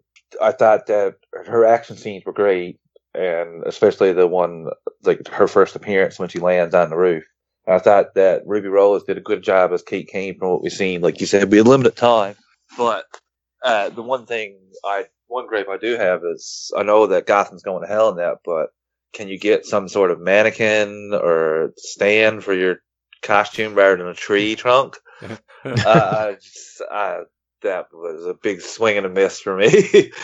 [0.42, 2.80] I thought that her action scenes were great,
[3.14, 4.68] and especially the one
[5.04, 7.24] like her first appearance when she lands on the roof.
[7.66, 10.72] I thought that Ruby Rose did a good job as Kate Kane from what we've
[10.74, 11.00] seen.
[11.00, 12.36] Like you said, we had limited time,
[12.78, 13.06] but
[13.64, 17.64] uh, the one thing I one gripe I do have is I know that Gotham's
[17.64, 18.72] going to hell in that, but
[19.14, 22.78] can you get some sort of mannequin or stand for your
[23.22, 24.98] costume rather than a tree trunk?
[25.66, 27.20] uh, just, uh,
[27.62, 30.12] that was a big swing and a miss for me.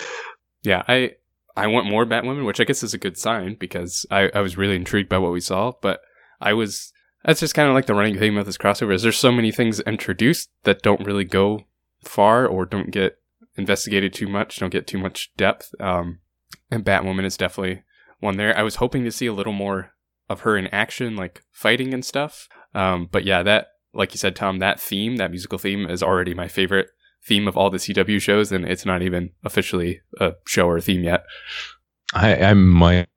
[0.64, 1.12] Yeah, I
[1.56, 4.58] I want more Batwoman, which I guess is a good sign because I, I was
[4.58, 6.02] really intrigued by what we saw, but
[6.42, 6.92] I was
[7.24, 9.52] that's just kind of like the running theme of this crossover is there's so many
[9.52, 11.62] things introduced that don't really go
[12.04, 13.20] far or don't get
[13.56, 15.74] investigated too much, don't get too much depth.
[15.80, 16.20] Um,
[16.70, 17.84] and Batwoman is definitely
[18.20, 18.58] one there.
[18.58, 19.92] I was hoping to see a little more
[20.30, 22.48] of her in action, like fighting and stuff.
[22.74, 26.34] Um, but yeah, that like you said, Tom, that theme, that musical theme, is already
[26.34, 26.88] my favorite
[27.26, 30.82] theme of all the CW shows, and it's not even officially a show or a
[30.82, 31.24] theme yet.
[32.14, 33.08] I, I might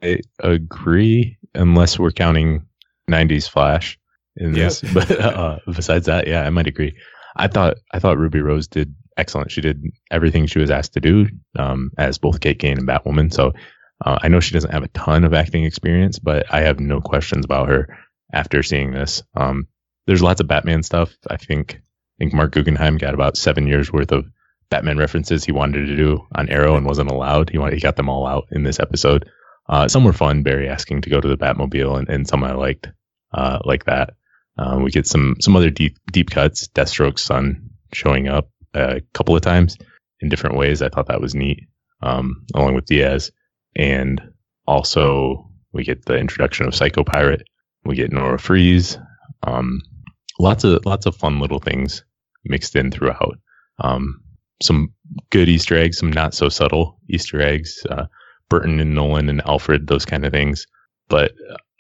[0.40, 2.66] agree, unless we're counting
[3.10, 3.98] 90s Flash
[4.36, 4.64] in Yeah.
[4.64, 4.80] this.
[4.94, 6.94] But uh, besides that, yeah, I might agree.
[7.36, 9.50] I thought I thought Ruby Rose did excellent.
[9.50, 11.26] She did everything she was asked to do
[11.58, 13.32] um, as both Kate Kane and Batwoman.
[13.32, 13.52] So
[14.04, 17.00] uh, I know she doesn't have a ton of acting experience, but I have no
[17.00, 17.98] questions about her
[18.32, 19.22] after seeing this.
[19.34, 19.68] Um,
[20.06, 21.14] there's lots of Batman stuff.
[21.28, 24.26] I think I think Marc Guggenheim got about seven years worth of
[24.70, 27.50] Batman references he wanted to do on Arrow and wasn't allowed.
[27.50, 29.28] He wanted, he got them all out in this episode.
[29.68, 32.54] Uh, some were fun, Barry asking to go to the Batmobile, and, and some I
[32.54, 32.88] liked,
[33.32, 34.14] uh, like that.
[34.58, 36.68] Um, we get some some other deep deep cuts.
[36.68, 39.76] Deathstroke's son showing up a couple of times
[40.20, 40.82] in different ways.
[40.82, 41.68] I thought that was neat,
[42.02, 43.30] um, along with Diaz,
[43.76, 44.20] and
[44.66, 47.46] also we get the introduction of Psycho Pirate.
[47.84, 48.98] We get Nora Fries.
[49.42, 49.80] Um,
[50.38, 52.04] lots of lots of fun little things
[52.44, 53.38] mixed in throughout.
[53.78, 54.20] Um,
[54.62, 54.92] some
[55.30, 57.84] good Easter eggs, some not so subtle Easter eggs.
[57.88, 58.06] Uh,
[58.50, 60.66] Burton and Nolan and Alfred, those kind of things.
[61.08, 61.32] But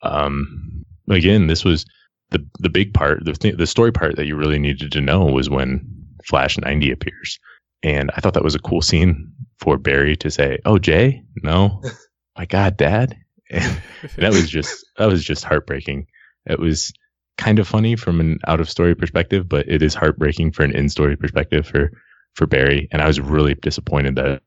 [0.02, 1.84] um, again, this was
[2.30, 5.26] the the big part, the th- the story part that you really needed to know
[5.26, 5.84] was when
[6.24, 7.38] Flash 90 appears,
[7.82, 11.82] and I thought that was a cool scene for Barry to say, "Oh, Jay, no,
[12.36, 13.16] my God, Dad,"
[13.50, 13.80] and
[14.18, 16.06] that was just that was just heartbreaking.
[16.46, 16.92] It was
[17.38, 20.72] kind of funny from an out of story perspective, but it is heartbreaking for an
[20.72, 21.90] in story perspective for
[22.34, 22.88] for Barry.
[22.92, 24.42] And I was really disappointed that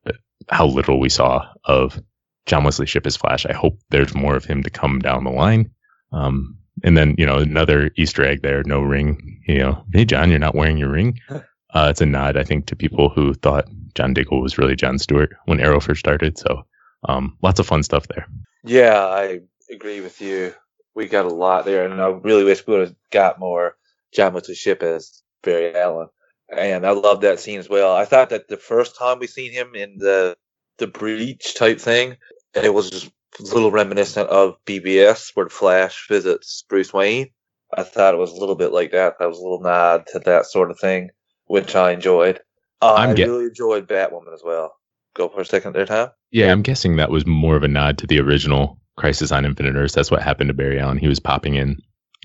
[0.50, 2.02] how little we saw of
[2.46, 3.46] John Wesley Shipp as Flash.
[3.46, 5.72] I hope there's more of him to come down the line.
[6.12, 9.42] Um, and then you know another Easter egg there, no ring.
[9.48, 11.20] You know, hey John, you're not wearing your ring.
[11.74, 15.00] Uh, it's a nod, I think, to people who thought John Diggle was really John
[15.00, 16.38] Stewart when Arrow first started.
[16.38, 16.66] So
[17.08, 18.28] um, lots of fun stuff there.
[18.64, 20.54] yeah, I agree with you.
[20.96, 23.76] We got a lot there, and I really wish we would have got more
[24.14, 26.10] John Wesley Shipp as Barry Allen.
[26.56, 27.96] And I love that scene as well.
[27.96, 30.38] I thought that the first time we seen him in the
[30.78, 32.18] the breach type thing,
[32.54, 37.32] it was just a little reminiscent of BVS, where Flash visits Bruce Wayne.
[37.76, 39.18] I thought it was a little bit like that.
[39.18, 41.10] That was a little nod to that sort of thing,
[41.54, 42.40] which I enjoyed.
[42.82, 44.74] Uh, I'm I get- really enjoyed Batwoman as well.
[45.16, 46.10] Go for a second there, Tom.
[46.32, 49.76] Yeah, I'm guessing that was more of a nod to the original Crisis on Infinite
[49.76, 49.94] Earths.
[49.94, 50.98] That's what happened to Barry Allen.
[50.98, 51.78] He was popping in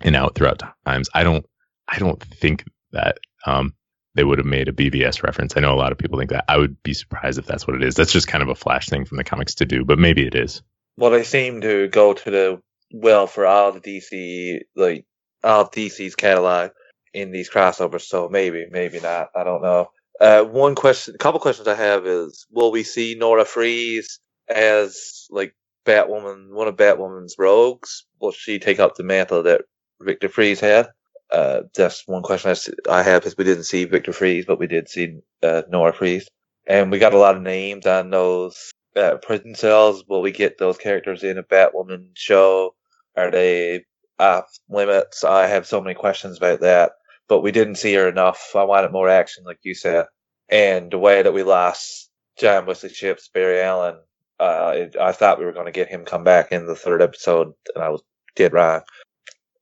[0.03, 1.11] and out throughout times.
[1.13, 1.45] I don't,
[1.87, 3.75] I don't think that um,
[4.15, 5.55] they would have made a BVS reference.
[5.59, 6.47] I know a lot of people think that.
[6.49, 7.97] I would be surprised if that's what it is.
[7.97, 10.35] That's just kind of a Flash thing from the comics to do, but maybe it
[10.35, 10.63] is.
[10.97, 12.63] Well, they seem to go to the
[12.95, 15.05] well for all the DC, like
[15.45, 16.71] all DC's catalog.
[17.15, 18.03] In these crossovers.
[18.03, 19.29] So maybe, maybe not.
[19.35, 19.89] I don't know.
[20.21, 24.19] Uh, one question, a couple questions I have is: Will we see Nora Fries
[24.49, 25.55] as like
[25.87, 28.05] Batwoman, one of Batwoman's rogues?
[28.21, 29.63] Will she take up the mantle that
[30.01, 30.89] Victor Fries had?
[31.31, 32.55] Uh, that's one question
[32.89, 35.93] I, I have because we didn't see Victor Fries, but we did see uh, Nora
[35.93, 36.27] Fries,
[36.67, 40.05] and we got a lot of names on those uh, prison cells.
[40.09, 42.75] Will we get those characters in a Batwoman show?
[43.17, 43.85] Are they
[44.19, 45.23] off limits?
[45.23, 46.93] I have so many questions about that,
[47.29, 48.53] but we didn't see her enough.
[48.55, 50.07] I wanted more action, like you said,
[50.49, 53.97] and the way that we lost John Wesley Shipp's, Barry Allen.
[54.41, 57.03] Uh, it, I thought we were going to get him come back in the third
[57.03, 58.03] episode, and I was
[58.37, 58.81] dead wrong.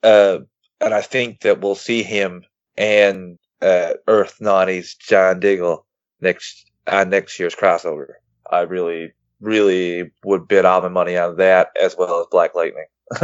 [0.02, 0.40] Uh,
[0.80, 2.44] and I think that we'll see him
[2.76, 5.86] and uh, Earth 90's John Diggle
[6.20, 8.06] next on next year's crossover.
[8.50, 12.86] I really, really would bid all my money on that as well as Black Lightning.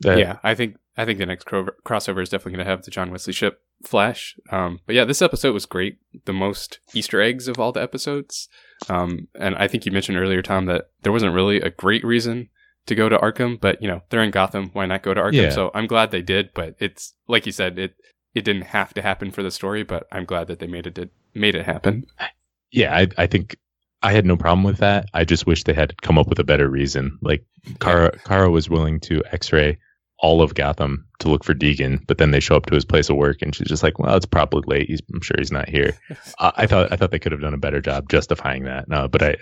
[0.00, 2.90] yeah, I think I think the next cro- crossover is definitely going to have the
[2.90, 4.36] John Wesley Shipp Flash.
[4.50, 5.98] Um, but yeah, this episode was great.
[6.24, 8.48] The most Easter eggs of all the episodes.
[8.88, 12.48] Um, and I think you mentioned earlier, Tom, that there wasn't really a great reason
[12.86, 14.70] to go to Arkham, but you know they're in Gotham.
[14.72, 15.34] Why not go to Arkham?
[15.34, 15.50] Yeah.
[15.50, 16.50] So I'm glad they did.
[16.54, 17.94] But it's like you said, it
[18.34, 20.94] it didn't have to happen for the story, but I'm glad that they made it
[20.94, 22.06] did, made it happen.
[22.70, 23.56] Yeah, I, I think
[24.02, 25.06] I had no problem with that.
[25.12, 27.18] I just wish they had come up with a better reason.
[27.20, 27.44] Like
[27.80, 29.78] Kara, Kara was willing to X-ray
[30.22, 33.10] all of Gotham to look for Deegan, but then they show up to his place
[33.10, 34.88] of work, and she's just like, "Well, it's probably late.
[34.88, 35.92] He's, I'm sure he's not here."
[36.38, 38.88] I, I thought I thought they could have done a better job justifying that.
[38.88, 39.36] No, but I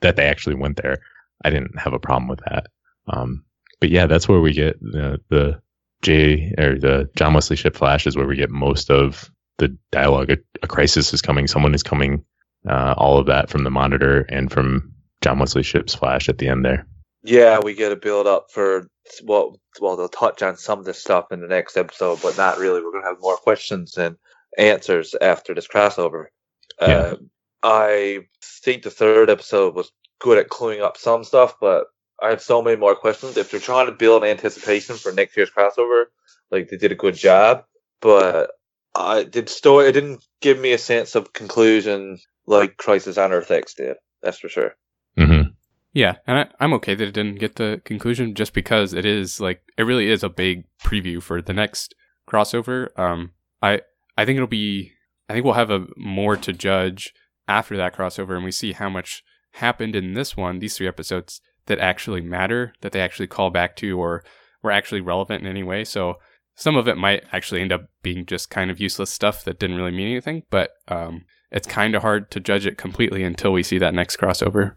[0.00, 0.98] that they actually went there.
[1.44, 2.66] I didn't have a problem with that.
[3.08, 3.44] Um,
[3.80, 5.62] but yeah, that's where we get the the
[6.02, 10.30] J or the John Wesley Shipp flash is where we get most of the dialogue.
[10.30, 11.46] A, a crisis is coming.
[11.46, 12.24] Someone is coming.
[12.68, 16.48] Uh, all of that from the monitor and from John Wesley Shipp's flash at the
[16.48, 16.84] end there.
[17.22, 18.88] Yeah, we get a build up for
[19.24, 22.58] well, well, they'll touch on some of this stuff in the next episode, but not
[22.58, 22.80] really.
[22.82, 24.16] We're going to have more questions and
[24.56, 26.26] answers after this crossover.
[26.80, 26.86] Yeah.
[26.86, 27.16] Uh,
[27.62, 29.90] I think the third episode was
[30.20, 31.86] good at cluing up some stuff, but
[32.22, 33.36] I have so many more questions.
[33.36, 36.04] If they're trying to build anticipation for next year's crossover,
[36.50, 37.64] like they did a good job,
[38.00, 38.50] but
[38.94, 39.88] I did story.
[39.88, 43.96] It didn't give me a sense of conclusion like Crisis on Earth X did.
[44.22, 44.76] That's for sure.
[45.96, 49.40] Yeah, and I, I'm okay that it didn't get the conclusion just because it is
[49.40, 51.94] like it really is a big preview for the next
[52.30, 52.88] crossover.
[52.98, 53.30] Um,
[53.62, 53.80] I
[54.14, 54.92] I think it'll be
[55.30, 57.14] I think we'll have a more to judge
[57.48, 61.40] after that crossover, and we see how much happened in this one, these three episodes
[61.64, 64.22] that actually matter, that they actually call back to, or
[64.62, 65.82] were actually relevant in any way.
[65.82, 66.16] So
[66.56, 69.76] some of it might actually end up being just kind of useless stuff that didn't
[69.76, 73.62] really mean anything, but um, it's kind of hard to judge it completely until we
[73.62, 74.74] see that next crossover.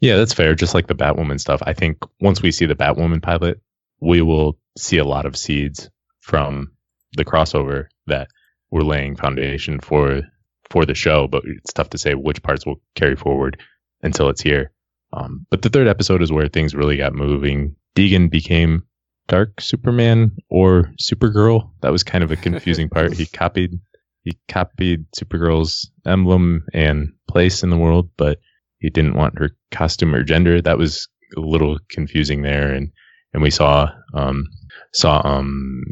[0.00, 0.54] Yeah, that's fair.
[0.54, 3.60] Just like the Batwoman stuff, I think once we see the Batwoman pilot,
[4.00, 6.72] we will see a lot of seeds from
[7.16, 8.28] the crossover that
[8.70, 10.22] we're laying foundation for
[10.70, 11.26] for the show.
[11.26, 13.60] But it's tough to say which parts will carry forward
[14.02, 14.72] until it's here.
[15.12, 17.76] Um, but the third episode is where things really got moving.
[17.94, 18.82] Deegan became
[19.28, 21.70] Dark Superman or Supergirl.
[21.80, 23.14] That was kind of a confusing part.
[23.14, 23.78] He copied
[24.22, 28.38] he copied Supergirl's emblem and place in the world, but
[28.84, 30.60] he didn't want her costume or gender.
[30.60, 32.92] That was a little confusing there, and
[33.32, 34.46] and we saw um,
[34.92, 35.84] saw um,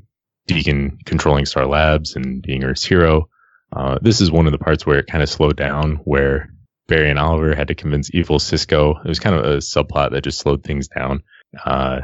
[0.46, 3.30] Deegan controlling Star Labs and being Earth's hero.
[3.74, 6.50] Uh, this is one of the parts where it kind of slowed down, where
[6.86, 9.00] Barry and Oliver had to convince evil Cisco.
[9.02, 11.22] It was kind of a subplot that just slowed things down.
[11.64, 12.02] Uh,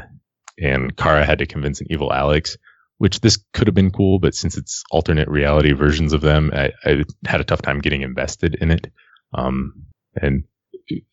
[0.57, 2.57] and Kara had to convince an evil Alex,
[2.97, 6.71] which this could have been cool, but since it's alternate reality versions of them, I,
[6.83, 8.91] I had a tough time getting invested in it.
[9.35, 9.85] Um,
[10.19, 10.43] and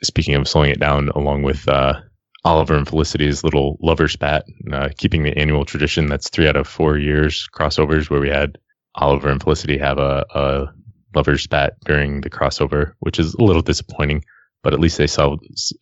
[0.02, 2.00] speaking of slowing it down, along with uh,
[2.44, 6.68] Oliver and Felicity's little lover spat, uh, keeping the annual tradition that's three out of
[6.68, 8.58] four years crossovers where we had
[8.94, 10.66] Oliver and Felicity have a, a
[11.14, 14.24] lover spat during the crossover, which is a little disappointing,
[14.62, 15.36] but at least they saw,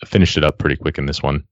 [0.07, 1.45] finished it up pretty quick in this one.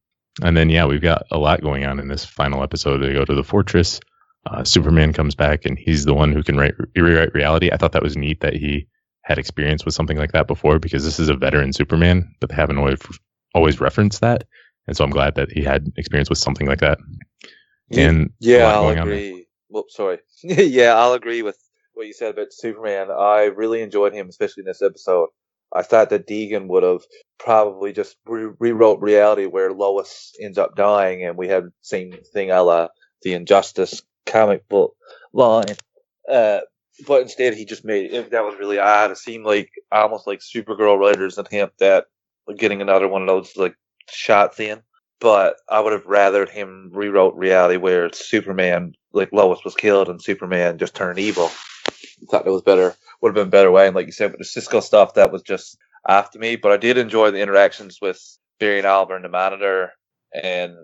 [0.42, 2.98] And then, yeah, we've got a lot going on in this final episode.
[2.98, 4.00] They go to the fortress.
[4.46, 7.70] Uh, Superman comes back, and he's the one who can write, rewrite reality.
[7.70, 8.88] I thought that was neat that he
[9.24, 12.56] had experience with something like that before because this is a veteran Superman, but they
[12.56, 12.98] haven't always,
[13.54, 14.44] always referenced that.
[14.86, 16.98] And so I'm glad that he had experience with something like that.
[17.92, 19.16] And yeah, I'll going on there.
[19.16, 19.46] agree.
[19.68, 20.18] Whoops, sorry.
[20.42, 21.58] yeah, I'll agree with
[21.94, 23.08] what you said about Superman.
[23.10, 25.28] I really enjoyed him, especially in this episode.
[25.74, 27.02] I thought that Deegan would have
[27.38, 32.12] probably just re- rewrote reality where Lois ends up dying, and we have the same
[32.32, 32.88] thing a la
[33.22, 34.94] the Injustice comic book
[35.32, 35.76] line.
[36.28, 36.60] Uh,
[37.06, 39.10] but instead, he just made it, that was really odd.
[39.10, 42.06] It seemed like almost like Supergirl writers and attempt at
[42.58, 43.76] getting another one of those like
[44.10, 44.82] shots in.
[45.20, 50.22] But I would have rathered him rewrote reality where Superman, like Lois was killed and
[50.22, 51.50] Superman just turned evil.
[52.22, 52.94] I thought it was better.
[53.20, 55.42] Would have been better way, and like you said, with the Cisco stuff, that was
[55.42, 55.78] just
[56.08, 56.56] after me.
[56.56, 58.20] But I did enjoy the interactions with
[58.60, 59.92] Barry and and the monitor,
[60.34, 60.74] and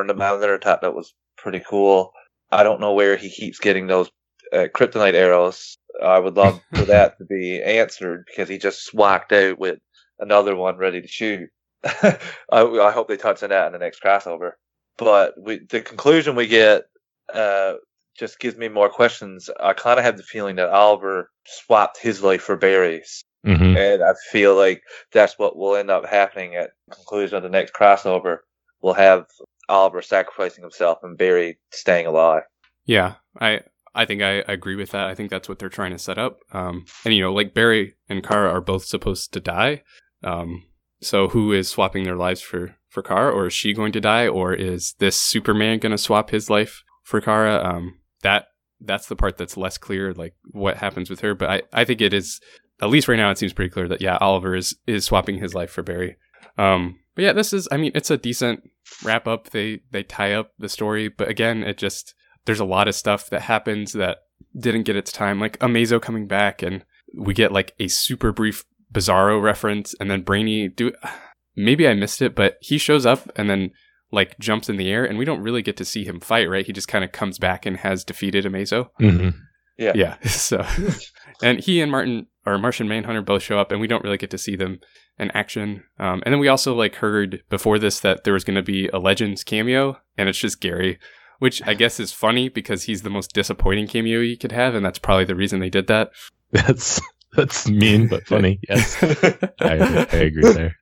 [0.00, 0.54] and the monitor.
[0.54, 2.12] I Thought that was pretty cool.
[2.50, 4.10] I don't know where he keeps getting those
[4.52, 5.78] uh, kryptonite arrows.
[6.02, 9.78] I would love for that to be answered because he just whacked out with
[10.18, 11.48] another one ready to shoot.
[11.84, 12.18] I,
[12.50, 14.52] I hope they touch on that in the next crossover.
[14.96, 16.84] But we, the conclusion we get
[17.32, 17.74] uh,
[18.18, 19.48] just gives me more questions.
[19.60, 23.24] I kind of have the feeling that Oliver swapped his life for Barry's.
[23.44, 24.82] hmm And I feel like
[25.12, 28.38] that's what will end up happening at conclusion of the next crossover.
[28.82, 29.26] We'll have
[29.68, 32.42] Oliver sacrificing himself and Barry staying alive.
[32.86, 33.60] Yeah, I
[33.98, 35.08] I think I, I agree with that.
[35.08, 36.38] I think that's what they're trying to set up.
[36.52, 39.82] Um, and you know, like Barry and Kara are both supposed to die.
[40.22, 40.62] Um,
[41.00, 44.28] so who is swapping their lives for for Kara, or is she going to die,
[44.28, 47.60] or is this Superman going to swap his life for Kara?
[47.62, 48.46] Um, that
[48.80, 51.34] that's the part that's less clear, like what happens with her.
[51.34, 52.40] But I I think it is
[52.80, 55.56] at least right now it seems pretty clear that yeah, Oliver is is swapping his
[55.56, 56.16] life for Barry.
[56.56, 58.62] Um, but yeah, this is I mean it's a decent
[59.02, 59.50] wrap up.
[59.50, 62.14] They they tie up the story, but again, it just
[62.48, 64.20] there's a lot of stuff that happens that
[64.58, 66.82] didn't get its time, like Amazo coming back, and
[67.14, 70.92] we get like a super brief Bizarro reference, and then Brainy do.
[71.56, 73.72] Maybe I missed it, but he shows up and then
[74.10, 76.64] like jumps in the air, and we don't really get to see him fight, right?
[76.64, 78.88] He just kind of comes back and has defeated Amazo.
[78.98, 79.28] hmm
[79.76, 79.92] Yeah.
[79.94, 80.16] Yeah.
[80.26, 80.64] So,
[81.42, 84.30] and he and Martin or Martian Manhunter both show up, and we don't really get
[84.30, 84.80] to see them
[85.18, 85.84] in action.
[85.98, 88.88] Um, and then we also like heard before this that there was going to be
[88.88, 90.98] a Legends cameo, and it's just Gary,
[91.38, 94.84] which I guess is funny because he's the most disappointing cameo you could have, and
[94.84, 96.10] that's probably the reason they did that.
[96.50, 96.98] That's
[97.34, 98.58] that's mean but funny.
[98.66, 98.96] Yes,
[99.60, 100.76] I, I agree there.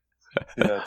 [0.57, 0.85] Yeah.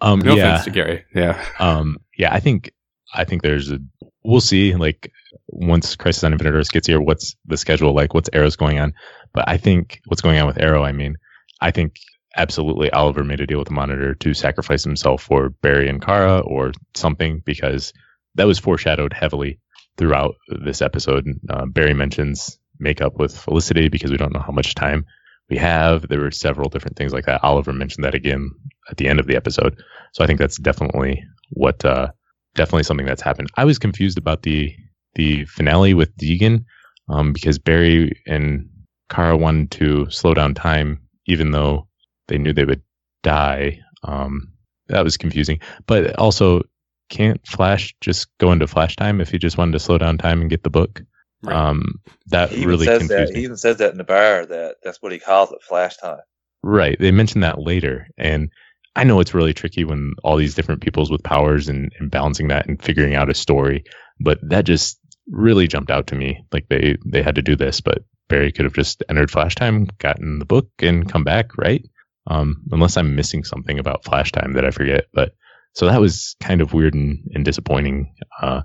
[0.00, 1.04] Um, No yeah, offense to Gary.
[1.12, 1.44] Yeah.
[1.58, 2.32] um, yeah.
[2.32, 2.70] I think
[3.12, 3.80] I think there's a.
[4.22, 4.76] We'll see.
[4.76, 5.10] Like
[5.48, 8.14] once Crisis on Infinite Earths gets here, what's the schedule like?
[8.14, 8.94] What's Arrow's going on?
[9.32, 10.84] But I think what's going on with Arrow.
[10.84, 11.16] I mean,
[11.60, 11.96] I think
[12.36, 16.40] absolutely Oliver made a deal with the Monitor to sacrifice himself for Barry and Kara
[16.40, 17.92] or something because
[18.34, 19.58] that was foreshadowed heavily
[19.96, 21.26] throughout this episode.
[21.50, 25.04] Uh, Barry mentions makeup with Felicity because we don't know how much time
[25.50, 26.08] we have.
[26.08, 27.44] There were several different things like that.
[27.44, 28.50] Oliver mentioned that again
[28.90, 29.80] at the end of the episode.
[30.12, 32.10] So I think that's definitely what, uh,
[32.54, 33.48] definitely something that's happened.
[33.56, 34.74] I was confused about the
[35.14, 36.64] the finale with Deegan
[37.08, 38.68] um, because Barry and
[39.10, 41.86] Kara wanted to slow down time, even though
[42.28, 42.82] they knew they would
[43.22, 43.80] die.
[44.04, 44.52] Um,
[44.88, 45.60] that was confusing.
[45.86, 46.62] But also,
[47.08, 50.40] can't Flash just go into Flash time if he just wanted to slow down time
[50.40, 51.02] and get the book?
[51.42, 51.56] Right.
[51.56, 53.34] Um, that He even really says confused that.
[53.34, 53.38] me.
[53.40, 56.20] He even says that in the bar that that's what he calls it, flash time.
[56.62, 56.96] Right.
[56.98, 58.06] They mentioned that later.
[58.16, 58.50] And
[58.94, 62.48] I know it's really tricky when all these different peoples with powers and, and balancing
[62.48, 63.84] that and figuring out a story,
[64.20, 64.98] but that just
[65.28, 66.44] really jumped out to me.
[66.52, 69.88] Like they, they had to do this, but Barry could have just entered Flash Time,
[69.98, 71.84] gotten the book and come back, right?
[72.26, 75.06] Um, unless I'm missing something about Flash Time that I forget.
[75.12, 75.34] But
[75.74, 78.14] so that was kind of weird and, and disappointing.
[78.40, 78.62] Uh,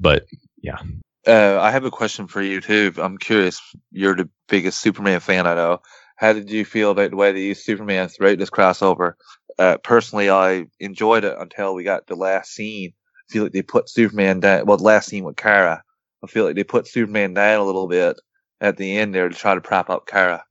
[0.00, 0.26] but
[0.62, 0.78] yeah.
[1.26, 2.92] Uh, I have a question for you too.
[2.96, 3.60] I'm curious.
[3.90, 5.82] You're the biggest Superman fan I know.
[6.16, 9.14] How did you feel about the way they used Superman throughout this crossover?
[9.58, 12.92] Uh, personally, I enjoyed it until we got the last scene.
[13.28, 14.66] I feel like they put Superman down.
[14.66, 15.82] Well, the last scene with Kara.
[16.22, 18.20] I feel like they put Superman down a little bit
[18.60, 20.44] at the end there to try to prop up Kara.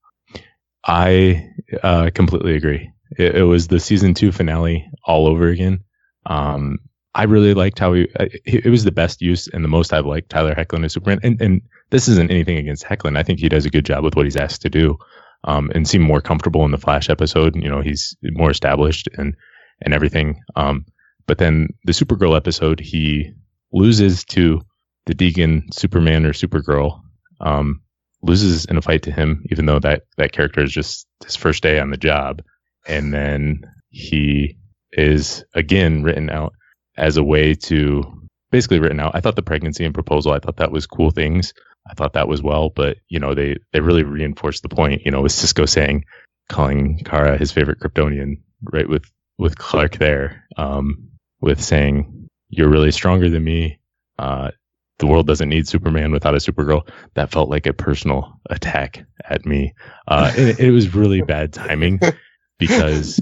[0.85, 1.49] I
[1.83, 2.91] uh, completely agree.
[3.17, 5.83] It, it was the season two finale all over again.
[6.25, 6.79] Um,
[7.15, 8.07] I really liked how he.
[8.45, 11.19] It, was the best use and the most I've liked Tyler Hoechlin as Superman.
[11.23, 13.17] And and this isn't anything against Hecklin.
[13.17, 14.97] I think he does a good job with what he's asked to do,
[15.43, 17.55] um, and seemed more comfortable in the Flash episode.
[17.55, 19.35] You know, he's more established and
[19.81, 20.41] and everything.
[20.55, 20.85] Um,
[21.25, 23.33] but then the Supergirl episode, he
[23.71, 24.61] loses to
[25.05, 27.01] the Deegan Superman or Supergirl.
[27.41, 27.81] Um,
[28.21, 31.63] loses in a fight to him, even though that that character is just his first
[31.63, 32.41] day on the job,
[32.87, 34.57] and then he
[34.91, 36.53] is again written out
[36.97, 38.03] as a way to
[38.51, 39.15] basically written out.
[39.15, 41.53] I thought the pregnancy and proposal, I thought that was cool things.
[41.89, 45.03] I thought that was well, but you know they they really reinforced the point.
[45.05, 46.05] You know, with Cisco saying,
[46.49, 51.09] calling Kara his favorite Kryptonian, right with with Clark there, um,
[51.41, 53.79] with saying you're really stronger than me.
[54.17, 54.51] Uh,
[54.99, 56.87] the world doesn't need Superman without a Supergirl.
[57.13, 59.73] That felt like a personal attack at me.
[60.07, 62.01] Uh, it, it was really bad timing
[62.59, 63.19] because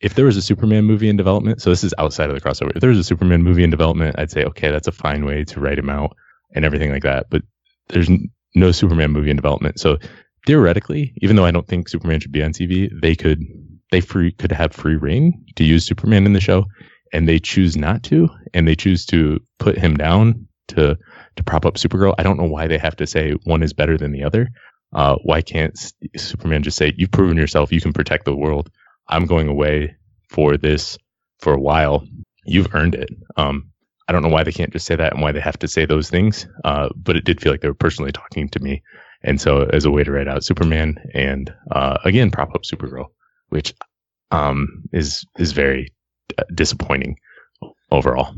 [0.00, 2.70] if there was a Superman movie in development, so this is outside of the crossover.
[2.74, 5.44] If there was a Superman movie in development, I'd say, okay, that's a fine way
[5.44, 6.14] to write him out
[6.54, 7.26] and everything like that.
[7.30, 7.42] But
[7.88, 8.10] there's
[8.54, 9.80] no Superman movie in development.
[9.80, 9.98] So
[10.46, 13.42] theoretically, even though I don't think Superman should be on TV, they could,
[13.90, 16.66] they free, could have free reign to use Superman in the show
[17.14, 18.28] and they choose not to.
[18.52, 20.98] And they choose to put him down to,
[21.36, 22.14] to prop up Supergirl.
[22.18, 24.50] I don't know why they have to say one is better than the other.
[24.94, 27.72] Uh, why can't Superman just say, "You've proven yourself.
[27.72, 28.70] You can protect the world.
[29.08, 29.94] I'm going away
[30.28, 30.98] for this
[31.40, 32.06] for a while.
[32.44, 33.70] You've earned it." Um,
[34.06, 35.86] I don't know why they can't just say that and why they have to say
[35.86, 36.46] those things.
[36.64, 38.82] Uh, but it did feel like they were personally talking to me,
[39.22, 43.06] and so as a way to write out Superman and uh, again prop up Supergirl,
[43.48, 43.74] which
[44.30, 45.92] um, is is very
[46.38, 47.18] uh, disappointing
[47.90, 48.34] overall.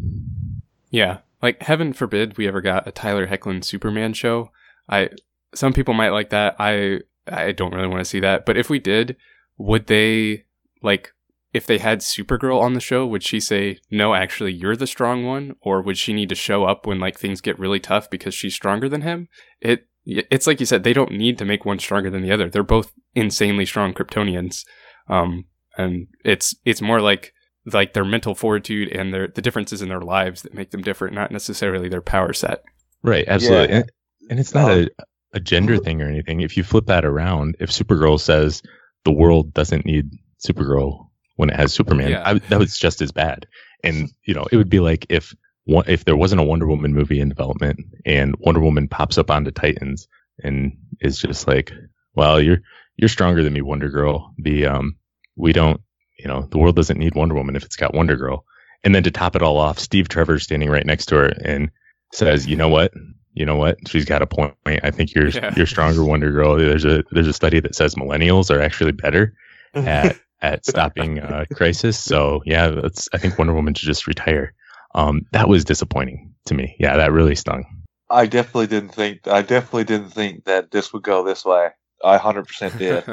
[0.91, 4.51] Yeah, like heaven forbid we ever got a Tyler Hoechlin Superman show.
[4.89, 5.11] I
[5.55, 6.57] some people might like that.
[6.59, 8.47] I I don't really want to see that.
[8.47, 9.17] But if we did,
[9.59, 10.45] would they
[10.83, 11.13] like
[11.53, 15.25] if they had Supergirl on the show, would she say, "No, actually you're the strong
[15.25, 18.35] one," or would she need to show up when like things get really tough because
[18.35, 19.29] she's stronger than him?
[19.61, 22.49] It it's like you said, they don't need to make one stronger than the other.
[22.49, 24.65] They're both insanely strong Kryptonians.
[25.09, 27.33] Um and it's it's more like
[27.73, 31.15] like their mental fortitude and their the differences in their lives that make them different,
[31.15, 32.63] not necessarily their power set.
[33.03, 33.69] Right, absolutely.
[33.69, 33.81] Yeah.
[33.81, 33.91] And,
[34.31, 35.05] and, it's not um, a,
[35.37, 36.41] a gender thing or anything.
[36.41, 38.63] If you flip that around, if Supergirl says
[39.05, 40.11] the world doesn't need
[40.45, 42.23] Supergirl when it has Superman, yeah.
[42.25, 43.47] I, that was just as bad.
[43.85, 45.35] And you know, it would be like if
[45.65, 49.31] one, if there wasn't a Wonder Woman movie in development and Wonder Woman pops up
[49.31, 50.09] onto Titans
[50.43, 51.73] and is just like,
[52.15, 52.63] "Well, you're
[52.97, 54.97] you're stronger than me, Wonder Girl." The um,
[55.37, 55.81] we don't
[56.19, 58.45] you know, the world doesn't need Wonder Woman if it's got Wonder Girl.
[58.85, 61.71] And then to top it all off, Steve Trevor's standing right next to her and
[62.13, 62.93] says, "You know what?
[63.37, 63.77] You know what?
[63.87, 64.55] She's got a point.
[64.65, 65.53] I think you're yeah.
[65.55, 66.57] you're stronger, Wonder Girl.
[66.57, 69.35] There's a there's a study that says millennials are actually better
[69.75, 72.03] at at stopping uh, crisis.
[72.03, 74.55] So yeah, that's I think Wonder Woman should just retire.
[74.95, 76.77] Um, that was disappointing to me.
[76.79, 77.67] Yeah, that really stung.
[78.09, 81.69] I definitely didn't think I definitely didn't think that this would go this way.
[82.03, 83.05] I 100% did.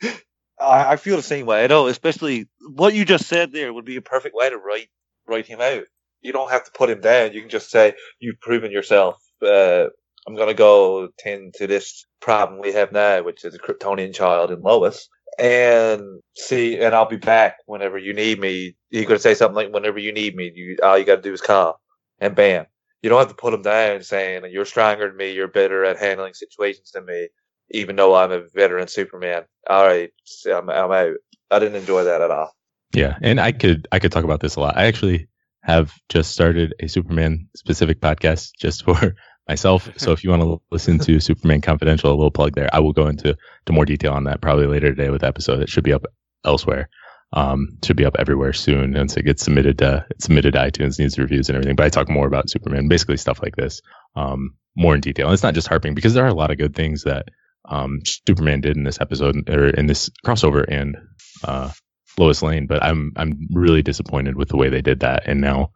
[0.60, 1.64] I, I feel the same way.
[1.64, 4.88] I know, especially what you just said there would be a perfect way to write
[5.26, 5.84] write him out.
[6.20, 7.32] You don't have to put him down.
[7.32, 9.16] You can just say you've proven yourself.
[9.42, 9.86] Uh,
[10.26, 14.50] I'm gonna go tend to this problem we have now, which is a Kryptonian child
[14.50, 16.78] in Lois, and see.
[16.78, 18.76] And I'll be back whenever you need me.
[18.90, 21.32] You could say something like, "Whenever you need me, you all you got to do
[21.32, 21.80] is call,"
[22.18, 22.66] and bam.
[23.02, 25.98] You don't have to put him down saying you're stronger than me, you're better at
[25.98, 27.28] handling situations than me
[27.70, 29.44] even though I'm a veteran Superman.
[29.68, 30.10] All right,
[30.46, 31.16] I'm, I'm out.
[31.50, 32.54] I didn't enjoy that at all.
[32.94, 34.76] Yeah, and I could I could talk about this a lot.
[34.76, 35.28] I actually
[35.62, 39.14] have just started a Superman specific podcast just for
[39.50, 39.90] myself.
[39.96, 42.70] So if you want to listen to Superman Confidential, a little plug there.
[42.72, 43.36] I will go into
[43.66, 45.60] to more detail on that probably later today with episode.
[45.60, 46.06] It should be up
[46.44, 46.88] elsewhere.
[47.32, 50.98] Um, should be up everywhere soon once it gets submitted to it's submitted to iTunes,
[50.98, 51.76] needs reviews and everything.
[51.76, 53.82] But I talk more about Superman, basically stuff like this,
[54.14, 55.26] um, more in detail.
[55.26, 57.28] And it's not just harping because there are a lot of good things that
[57.68, 60.96] um, Superman did in this episode or in this crossover and
[61.44, 61.70] uh,
[62.18, 65.24] Lois Lane, but I'm I'm really disappointed with the way they did that.
[65.26, 65.70] And now,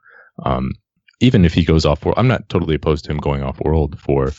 [0.44, 0.72] um,
[1.20, 3.98] even if he goes off world, I'm not totally opposed to him going off world
[4.00, 4.32] for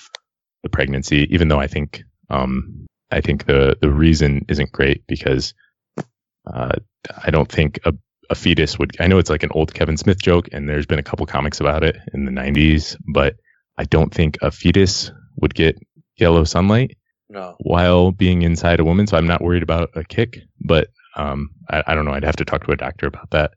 [0.63, 5.53] the pregnancy, even though I think um, I think the the reason isn't great because
[6.51, 6.75] uh,
[7.23, 7.93] I don't think a
[8.29, 8.95] a fetus would.
[8.99, 11.59] I know it's like an old Kevin Smith joke, and there's been a couple comics
[11.59, 13.35] about it in the '90s, but
[13.77, 15.77] I don't think a fetus would get
[16.17, 16.97] yellow sunlight
[17.29, 17.55] no.
[17.59, 19.07] while being inside a woman.
[19.07, 22.13] So I'm not worried about a kick, but um, I, I don't know.
[22.13, 23.51] I'd have to talk to a doctor about that.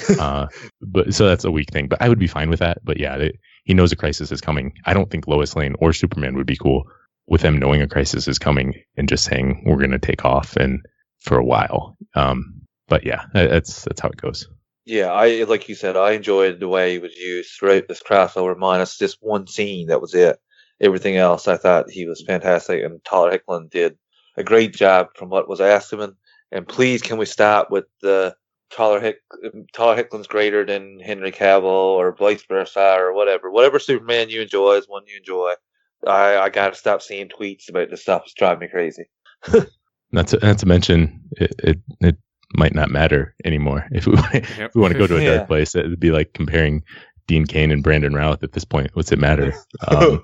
[0.18, 0.46] uh,
[0.80, 1.88] but so that's a weak thing.
[1.88, 2.84] But I would be fine with that.
[2.84, 4.74] But yeah, they, he knows a crisis is coming.
[4.84, 6.84] I don't think Lois Lane or Superman would be cool
[7.26, 10.56] with them knowing a crisis is coming and just saying we're going to take off
[10.56, 10.80] and
[11.20, 11.96] for a while.
[12.14, 14.48] Um, but yeah, that's that's how it goes.
[14.84, 18.56] Yeah, I like you said, I enjoyed the way he was used throughout this crossover,
[18.56, 19.86] minus just one scene.
[19.86, 20.38] That was it
[20.80, 23.96] everything else, I thought he was fantastic, and Tyler Hoechlin did
[24.36, 26.16] a great job from what was asked of him.
[26.50, 28.36] And please, can we stop with the
[28.74, 29.18] Tyler, Hick,
[29.72, 33.50] Tyler Hoechlin's greater than Henry Cavill or vice versa or whatever.
[33.50, 35.54] Whatever Superman you enjoy is one you enjoy.
[36.06, 38.22] I, I got to stop seeing tweets about this stuff.
[38.24, 39.04] It's driving me crazy.
[40.12, 42.16] not to, not to mention, it, it, it
[42.54, 45.36] might not matter anymore if we, if we want to go to a yeah.
[45.36, 45.74] dark place.
[45.74, 46.82] It'd be like comparing
[47.28, 48.90] Dean Cain and Brandon Routh at this point.
[48.94, 49.54] What's it matter?
[49.88, 50.22] Um,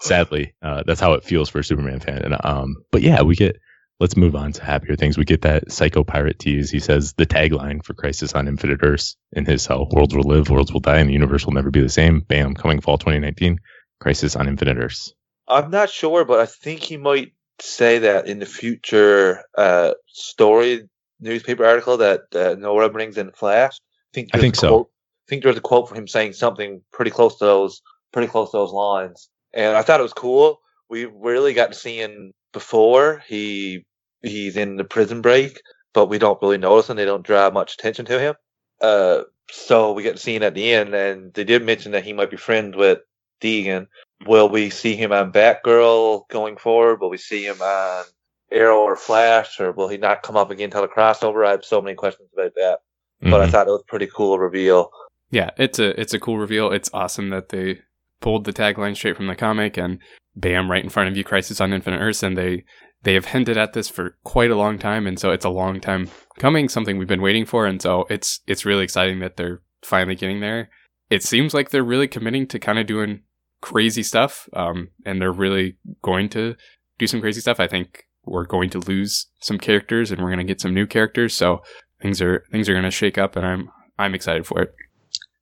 [0.00, 2.22] sadly, uh, that's how it feels for a Superman fan.
[2.22, 3.60] And um, but yeah, we get.
[4.02, 5.16] Let's move on to happier things.
[5.16, 6.70] We get that psycho pirate tease.
[6.70, 10.50] He says the tagline for Crisis on Infinite Earths in his cell: "Worlds will live,
[10.50, 12.54] worlds will die, and the universe will never be the same." Bam!
[12.54, 13.60] Coming fall 2019.
[14.00, 15.14] Crisis on Infinite Earths.
[15.48, 20.88] I'm not sure, but I think he might say that in the future uh, story
[21.20, 23.76] newspaper article that uh, Nora brings in Flash.
[23.76, 24.90] I think, I think so
[25.32, 27.80] think there's a quote from him saying something pretty close to those,
[28.12, 29.30] pretty close to those lines.
[29.54, 30.60] And I thought it was cool.
[30.90, 33.86] We really got to see him before he
[34.22, 35.60] he's in the prison break,
[35.92, 36.96] but we don't really notice him.
[36.96, 38.34] They don't draw much attention to him.
[38.80, 42.12] Uh, so we get see him at the end, and they did mention that he
[42.12, 43.00] might be friends with
[43.40, 43.86] Deegan.
[44.26, 47.00] Will we see him on Batgirl going forward?
[47.00, 48.04] Will we see him on
[48.50, 51.46] Arrow or Flash, or will he not come up again until the crossover?
[51.46, 52.78] I have so many questions about that,
[53.20, 53.30] mm-hmm.
[53.30, 53.52] but I mm-hmm.
[53.52, 54.90] thought it was a pretty cool reveal.
[55.30, 56.70] Yeah, it's a it's a cool reveal.
[56.70, 57.80] It's awesome that they
[58.20, 59.98] pulled the tagline straight from the comic and
[60.36, 62.64] bam, right in front of you, Crisis on Infinite Earths, and they
[63.02, 65.80] they have hinted at this for quite a long time, and so it's a long
[65.80, 69.62] time coming, something we've been waiting for, and so it's it's really exciting that they're
[69.82, 70.70] finally getting there.
[71.10, 73.22] It seems like they're really committing to kind of doing
[73.60, 76.54] crazy stuff, um, and they're really going to
[76.98, 77.60] do some crazy stuff.
[77.60, 80.86] I think we're going to lose some characters, and we're going to get some new
[80.86, 81.62] characters, so
[82.00, 84.74] things are things are going to shake up, and I'm I'm excited for it.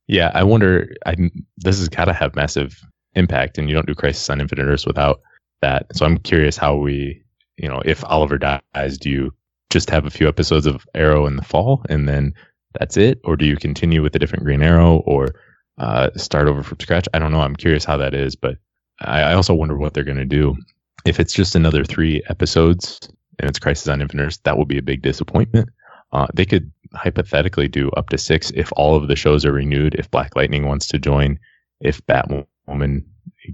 [0.07, 0.89] Yeah, I wonder.
[1.07, 1.15] I
[1.59, 2.75] this has got to have massive
[3.15, 5.21] impact, and you don't do Crisis on Infinite Earths without
[5.63, 5.87] that.
[5.95, 7.23] So I'm curious how we,
[7.61, 9.35] you know, if Oliver dies, do you
[9.71, 12.35] just have a few episodes of Arrow in the fall, and then
[12.79, 15.35] that's it, or do you continue with a different Green Arrow, or
[15.79, 17.09] uh, start over from scratch?
[17.15, 17.41] I don't know.
[17.41, 18.57] I'm curious how that is, but
[19.01, 20.57] I, I also wonder what they're going to do
[21.05, 22.99] if it's just another three episodes
[23.41, 24.39] and it's Crisis on Infinite Earths.
[24.45, 25.71] That will be a big disappointment.
[26.13, 29.95] Uh, they could hypothetically do up to six if all of the shows are renewed.
[29.95, 31.39] If Black Lightning wants to join,
[31.81, 33.05] if Batwoman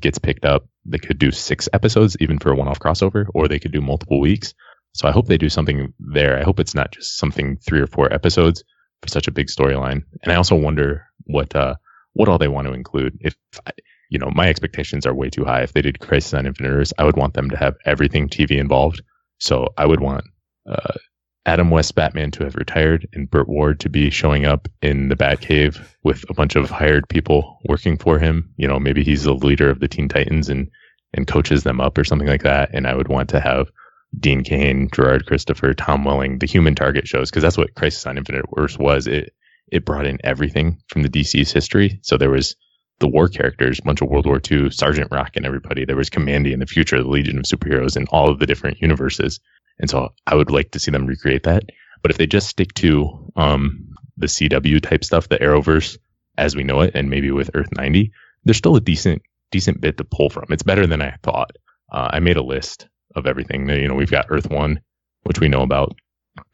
[0.00, 3.58] gets picked up, they could do six episodes even for a one-off crossover, or they
[3.58, 4.54] could do multiple weeks.
[4.94, 6.38] So I hope they do something there.
[6.38, 8.64] I hope it's not just something three or four episodes
[9.02, 10.02] for such a big storyline.
[10.22, 11.74] And I also wonder what uh,
[12.14, 13.18] what all they want to include.
[13.20, 13.36] If
[14.08, 15.62] you know, my expectations are way too high.
[15.62, 18.52] If they did Crisis on Infinite Earths, I would want them to have everything TV
[18.58, 19.02] involved.
[19.38, 20.24] So I would want
[20.68, 20.94] uh,
[21.46, 25.16] Adam West Batman to have retired and Burt Ward to be showing up in the
[25.16, 28.52] Batcave with a bunch of hired people working for him.
[28.56, 30.68] You know, maybe he's the leader of the Teen Titans and
[31.14, 32.70] and coaches them up or something like that.
[32.74, 33.70] And I would want to have
[34.18, 38.18] Dean Cain, Gerard Christopher, Tom Welling, the human target shows, because that's what Crisis on
[38.18, 39.06] Infinite Earths was.
[39.06, 39.32] It
[39.70, 42.00] it brought in everything from the DC's history.
[42.02, 42.56] So there was
[42.98, 45.84] the war characters, a bunch of World War II, Sergeant Rock and everybody.
[45.84, 48.80] There was Kamandi in the future, the Legion of Superheroes, and all of the different
[48.80, 49.40] universes.
[49.78, 51.64] And so I would like to see them recreate that.
[52.02, 55.98] But if they just stick to um, the CW type stuff, the Arrowverse
[56.38, 58.12] as we know it, and maybe with Earth 90,
[58.44, 60.44] there's still a decent decent bit to pull from.
[60.50, 61.52] It's better than I thought.
[61.92, 63.68] Uh, I made a list of everything.
[63.68, 64.80] You know, we've got Earth 1,
[65.22, 65.96] which we know about.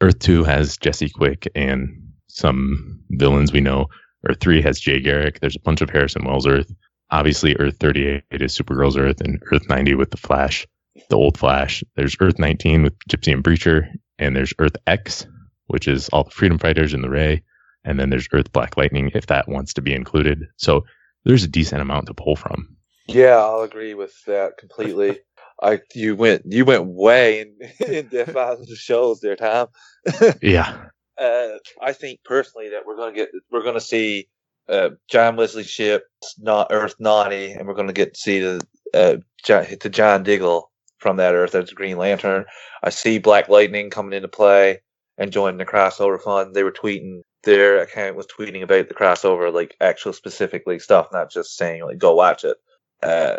[0.01, 3.87] Earth 2 has Jesse Quick and some villains we know.
[4.29, 5.41] Earth 3 has Jay Garrick.
[5.41, 6.73] There's a bunch of Harrison Wells Earth.
[7.11, 10.67] Obviously, Earth 38 is Supergirl's Earth, and Earth 90 with the Flash
[11.09, 11.83] the old Flash.
[11.97, 15.27] There's Earth 19 with Gypsy and Breacher, and there's Earth X,
[15.67, 17.43] which is all the freedom fighters in the Ray,
[17.85, 20.47] and then there's Earth Black Lightning if that wants to be included.
[20.57, 20.85] So
[21.25, 22.77] there's a decent amount to pull from.
[23.09, 25.21] Yeah, I'll agree with that completely.
[25.63, 27.57] I you went you went way in,
[27.87, 29.69] in depth on the shows there, Tom.
[30.43, 30.87] yeah.
[31.19, 34.29] Uh, I think personally that we're gonna get we're gonna see
[34.69, 36.05] uh, John Wesley Shipp,
[36.39, 38.61] not Earth 90, and we're gonna get to see the
[38.95, 42.45] uh, to John Diggle from that Earth as Green Lantern.
[42.83, 44.81] I see Black Lightning coming into play
[45.19, 46.53] and joining the crossover fun.
[46.53, 51.31] They were tweeting their account was tweeting about the crossover, like actual specifically stuff, not
[51.31, 52.57] just saying like go watch it.
[53.03, 53.39] Uh,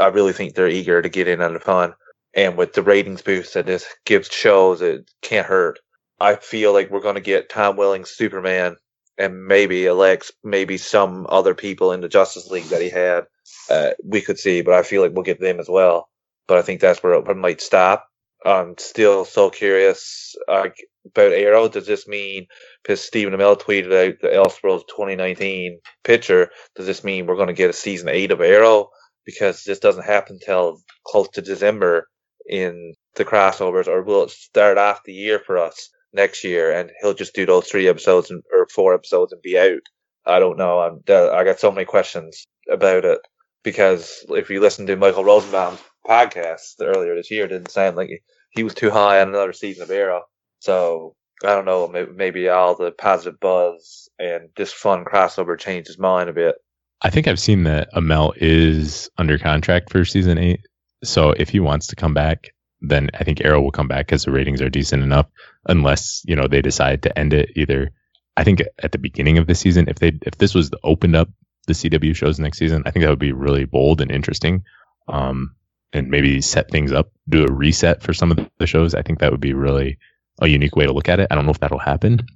[0.00, 1.94] I really think they're eager to get in on the fun,
[2.34, 5.78] and with the ratings boost that this gives shows, it can't hurt.
[6.20, 8.76] I feel like we're going to get Tom Welling's Superman
[9.18, 13.24] and maybe Alex, maybe some other people in the Justice League that he had.
[13.70, 16.08] Uh, we could see, but I feel like we'll get them as well
[16.46, 18.08] but I think that's where it might stop.
[18.44, 20.68] I'm still so curious uh,
[21.06, 21.68] about Arrow.
[21.68, 22.46] Does this mean,
[22.82, 27.54] because Stephen Amell tweeted out the Elseworlds 2019 picture, does this mean we're going to
[27.54, 28.90] get a season 8 of Arrow?
[29.24, 32.08] Because this doesn't happen until close to December
[32.46, 36.90] in the crossovers, or will it start off the year for us next year and
[37.00, 39.80] he'll just do those three episodes and, or four episodes and be out?
[40.26, 40.80] I don't know.
[40.80, 43.20] I'm, I got so many questions about it
[43.62, 48.22] because if you listen to Michael Rosenbaum's podcast earlier this year it didn't sound like
[48.50, 50.22] he was too high on another season of Arrow.
[50.60, 55.88] So I don't know, maybe, maybe all the positive buzz and this fun crossover changed
[55.88, 56.54] his mind a bit.
[57.02, 60.60] I think I've seen that Amell is under contract for season eight.
[61.02, 62.54] So if he wants to come back,
[62.88, 65.26] then I think Arrow will come back because the ratings are decent enough.
[65.66, 67.90] Unless you know they decide to end it either.
[68.36, 71.28] I think at the beginning of the season, if they if this was opened up
[71.66, 74.64] the CW shows next season, I think that would be really bold and interesting.
[75.08, 75.54] Um,
[75.92, 78.94] and maybe set things up, do a reset for some of the shows.
[78.94, 79.96] I think that would be really
[80.40, 81.28] a unique way to look at it.
[81.30, 82.26] I don't know if that'll happen,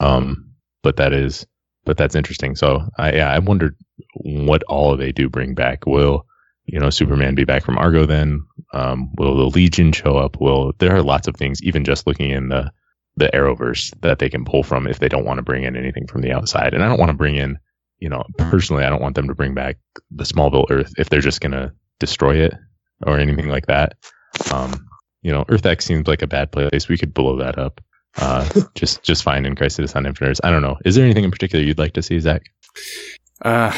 [0.00, 0.50] um,
[0.82, 1.46] but that is,
[1.84, 2.56] but that's interesting.
[2.56, 3.76] So I, yeah, I wondered
[4.14, 5.86] what all they do bring back.
[5.86, 6.26] Will
[6.66, 8.06] you know Superman be back from Argo?
[8.06, 10.40] Then um, will the Legion show up?
[10.40, 12.72] Will there are lots of things, even just looking in the
[13.16, 16.06] the Arrowverse that they can pull from if they don't want to bring in anything
[16.06, 16.74] from the outside.
[16.74, 17.58] And I don't want to bring in
[18.04, 19.78] you know, personally, I don't want them to bring back
[20.10, 22.54] the Smallville Earth if they're just gonna destroy it
[23.06, 23.94] or anything like that.
[24.52, 24.86] Um,
[25.22, 26.86] you know, Earth X seems like a bad place.
[26.86, 27.80] We could blow that up.
[28.16, 30.40] Uh, just just fine in Crisis on Infinite.
[30.44, 30.76] I don't know.
[30.84, 32.42] Is there anything in particular you'd like to see, Zach?
[33.40, 33.72] Uh,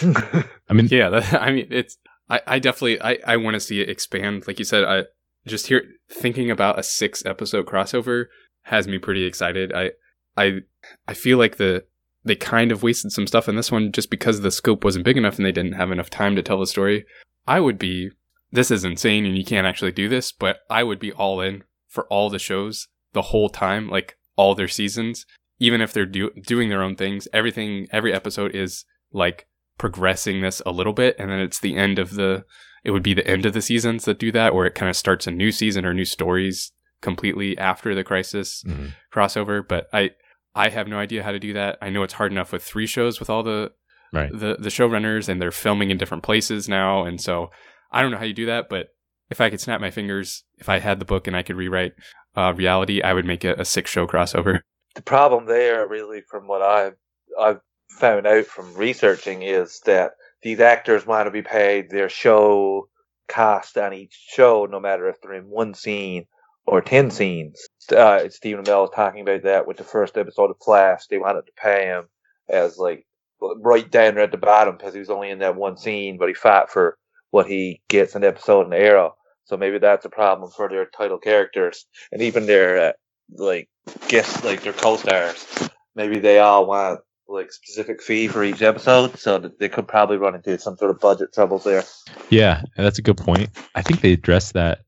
[0.68, 1.98] I mean, yeah, that, I mean, it's,
[2.28, 4.46] I, I definitely, I, I want to see it expand.
[4.46, 5.04] Like you said, I
[5.46, 8.26] just here thinking about a six episode crossover
[8.62, 9.72] has me pretty excited.
[9.72, 9.90] I,
[10.36, 10.60] I,
[11.06, 11.84] I feel like the,
[12.24, 15.18] they kind of wasted some stuff in this one just because the scope wasn't big
[15.18, 17.04] enough and they didn't have enough time to tell the story.
[17.46, 18.10] I would be,
[18.50, 21.64] this is insane and you can't actually do this, but I would be all in
[21.88, 25.26] for all the shows the whole time, like all their seasons,
[25.58, 27.28] even if they're do- doing their own things.
[27.32, 29.46] Everything, every episode is like
[29.78, 32.44] progressing this a little bit and then it's the end of the
[32.84, 34.96] it would be the end of the seasons that do that or it kind of
[34.96, 38.92] starts a new season or new stories completely after the crisis mhm.
[39.12, 40.10] crossover but i
[40.54, 42.86] i have no idea how to do that i know it's hard enough with three
[42.86, 43.72] shows with all the
[44.12, 44.30] right.
[44.32, 47.50] the the showrunners and they're filming in different places now and so
[47.90, 48.88] i don't know how you do that but
[49.30, 51.92] if i could snap my fingers if i had the book and i could rewrite
[52.36, 54.60] uh, reality i would make it a six show crossover
[54.94, 56.94] the problem there, really, from what I've
[57.38, 57.60] I've
[57.98, 62.88] found out from researching, is that these actors want to be paid their show
[63.28, 66.26] cast on each show, no matter if they're in one scene
[66.66, 67.66] or ten scenes.
[67.94, 71.06] Uh, Stephen Amell was talking about that with the first episode of Flash.
[71.06, 72.04] They wanted to pay him
[72.48, 73.06] as like
[73.40, 76.34] right down at the bottom because he was only in that one scene, but he
[76.34, 76.96] fought for
[77.30, 79.16] what he gets an episode in the Arrow.
[79.44, 82.92] So maybe that's a problem for their title characters and even their uh,
[83.36, 83.68] like
[84.08, 85.68] guests, like their co-stars.
[85.94, 90.34] Maybe they all want like specific fee for each episode, so they could probably run
[90.34, 91.84] into some sort of budget troubles there.
[92.30, 93.50] Yeah, that's a good point.
[93.74, 94.80] I think they addressed that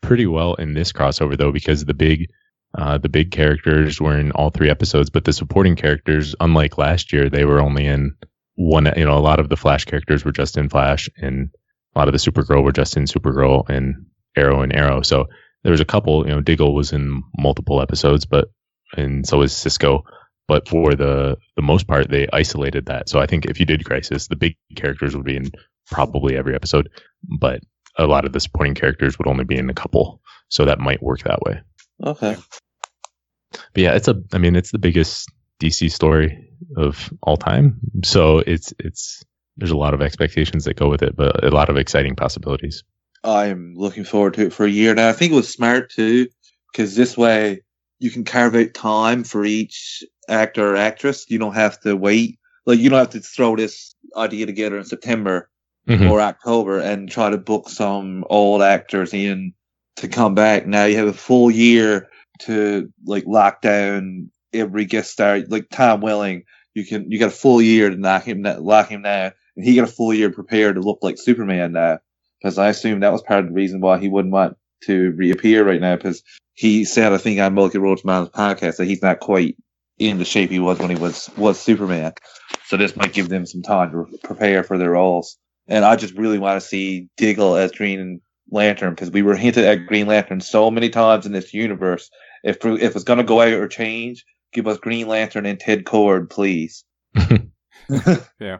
[0.00, 2.28] pretty well in this crossover though, because the big
[2.76, 7.12] uh, the big characters were in all three episodes, but the supporting characters, unlike last
[7.12, 8.16] year, they were only in
[8.56, 8.92] one.
[8.96, 11.50] You know, a lot of the Flash characters were just in Flash, and
[11.94, 14.06] a lot of the Supergirl were just in Supergirl and
[14.36, 15.02] Arrow and Arrow.
[15.02, 15.26] So
[15.62, 16.26] there was a couple.
[16.26, 18.48] You know, Diggle was in multiple episodes, but
[18.96, 20.04] and so was Cisco.
[20.46, 23.08] But for the the most part, they isolated that.
[23.08, 25.50] So I think if you did Crisis, the big characters would be in
[25.90, 26.90] probably every episode,
[27.22, 27.60] but
[27.98, 30.20] a lot of the supporting characters would only be in a couple.
[30.48, 31.60] So that might work that way.
[32.04, 32.36] Okay.
[33.52, 34.20] But yeah, it's a.
[34.32, 35.30] I mean, it's the biggest
[35.60, 37.78] DC story of all time.
[38.04, 39.24] So it's it's
[39.56, 42.82] there's a lot of expectations that go with it, but a lot of exciting possibilities.
[43.22, 45.08] I'm looking forward to it for a year now.
[45.08, 46.28] I think it was smart too,
[46.72, 47.62] because this way
[48.04, 51.24] you can carve out time for each actor or actress.
[51.30, 52.38] You don't have to wait.
[52.66, 55.48] Like you don't have to throw this idea together in September
[55.88, 56.10] Mhm.
[56.10, 59.54] or October and try to book some old actors in
[59.96, 60.66] to come back.
[60.66, 62.08] Now you have a full year
[62.42, 65.40] to like lock down every guest star.
[65.48, 66.42] Like Tom Welling,
[66.74, 69.76] you can you got a full year to knock him lock him down, and he
[69.76, 72.00] got a full year prepared to look like Superman now.
[72.38, 75.64] Because I assume that was part of the reason why he wouldn't want to reappear
[75.64, 75.96] right now.
[75.96, 76.22] Because
[76.54, 79.56] he said, I think on Michael Rosenbaum's podcast that he's not quite
[79.98, 82.12] in the shape he was when he was was Superman.
[82.66, 85.36] So this might give them some time to prepare for their roles.
[85.66, 88.20] And I just really want to see Diggle as Green
[88.50, 92.10] Lantern because we were hinted at Green Lantern so many times in this universe.
[92.42, 96.30] If if it's gonna go out or change, give us Green Lantern and Ted Kord,
[96.30, 96.84] please.
[98.40, 98.58] Yeah,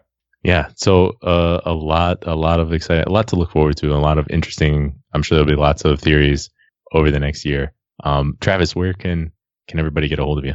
[0.76, 3.96] so uh, a lot, a lot of exciting, a lot to look forward to, a
[3.96, 5.00] lot of interesting.
[5.12, 6.50] I'm sure there'll be lots of theories
[6.92, 7.72] over the next year.
[8.02, 9.32] Um, Travis, where can
[9.68, 10.54] can everybody get a hold of you?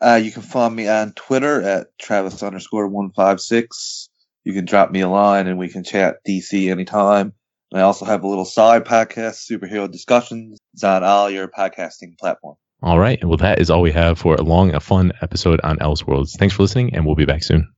[0.00, 4.08] Uh, you can find me on Twitter at Travis underscore one five six.
[4.44, 7.32] You can drop me a line and we can chat DC anytime.
[7.72, 10.58] And I also have a little side podcast, Superhero Discussions.
[10.74, 12.58] It's on all your podcasting platforms.
[12.82, 15.76] All right, well, that is all we have for a long, a fun episode on
[15.78, 16.38] Elseworlds.
[16.38, 17.70] Thanks for listening, and we'll be back soon.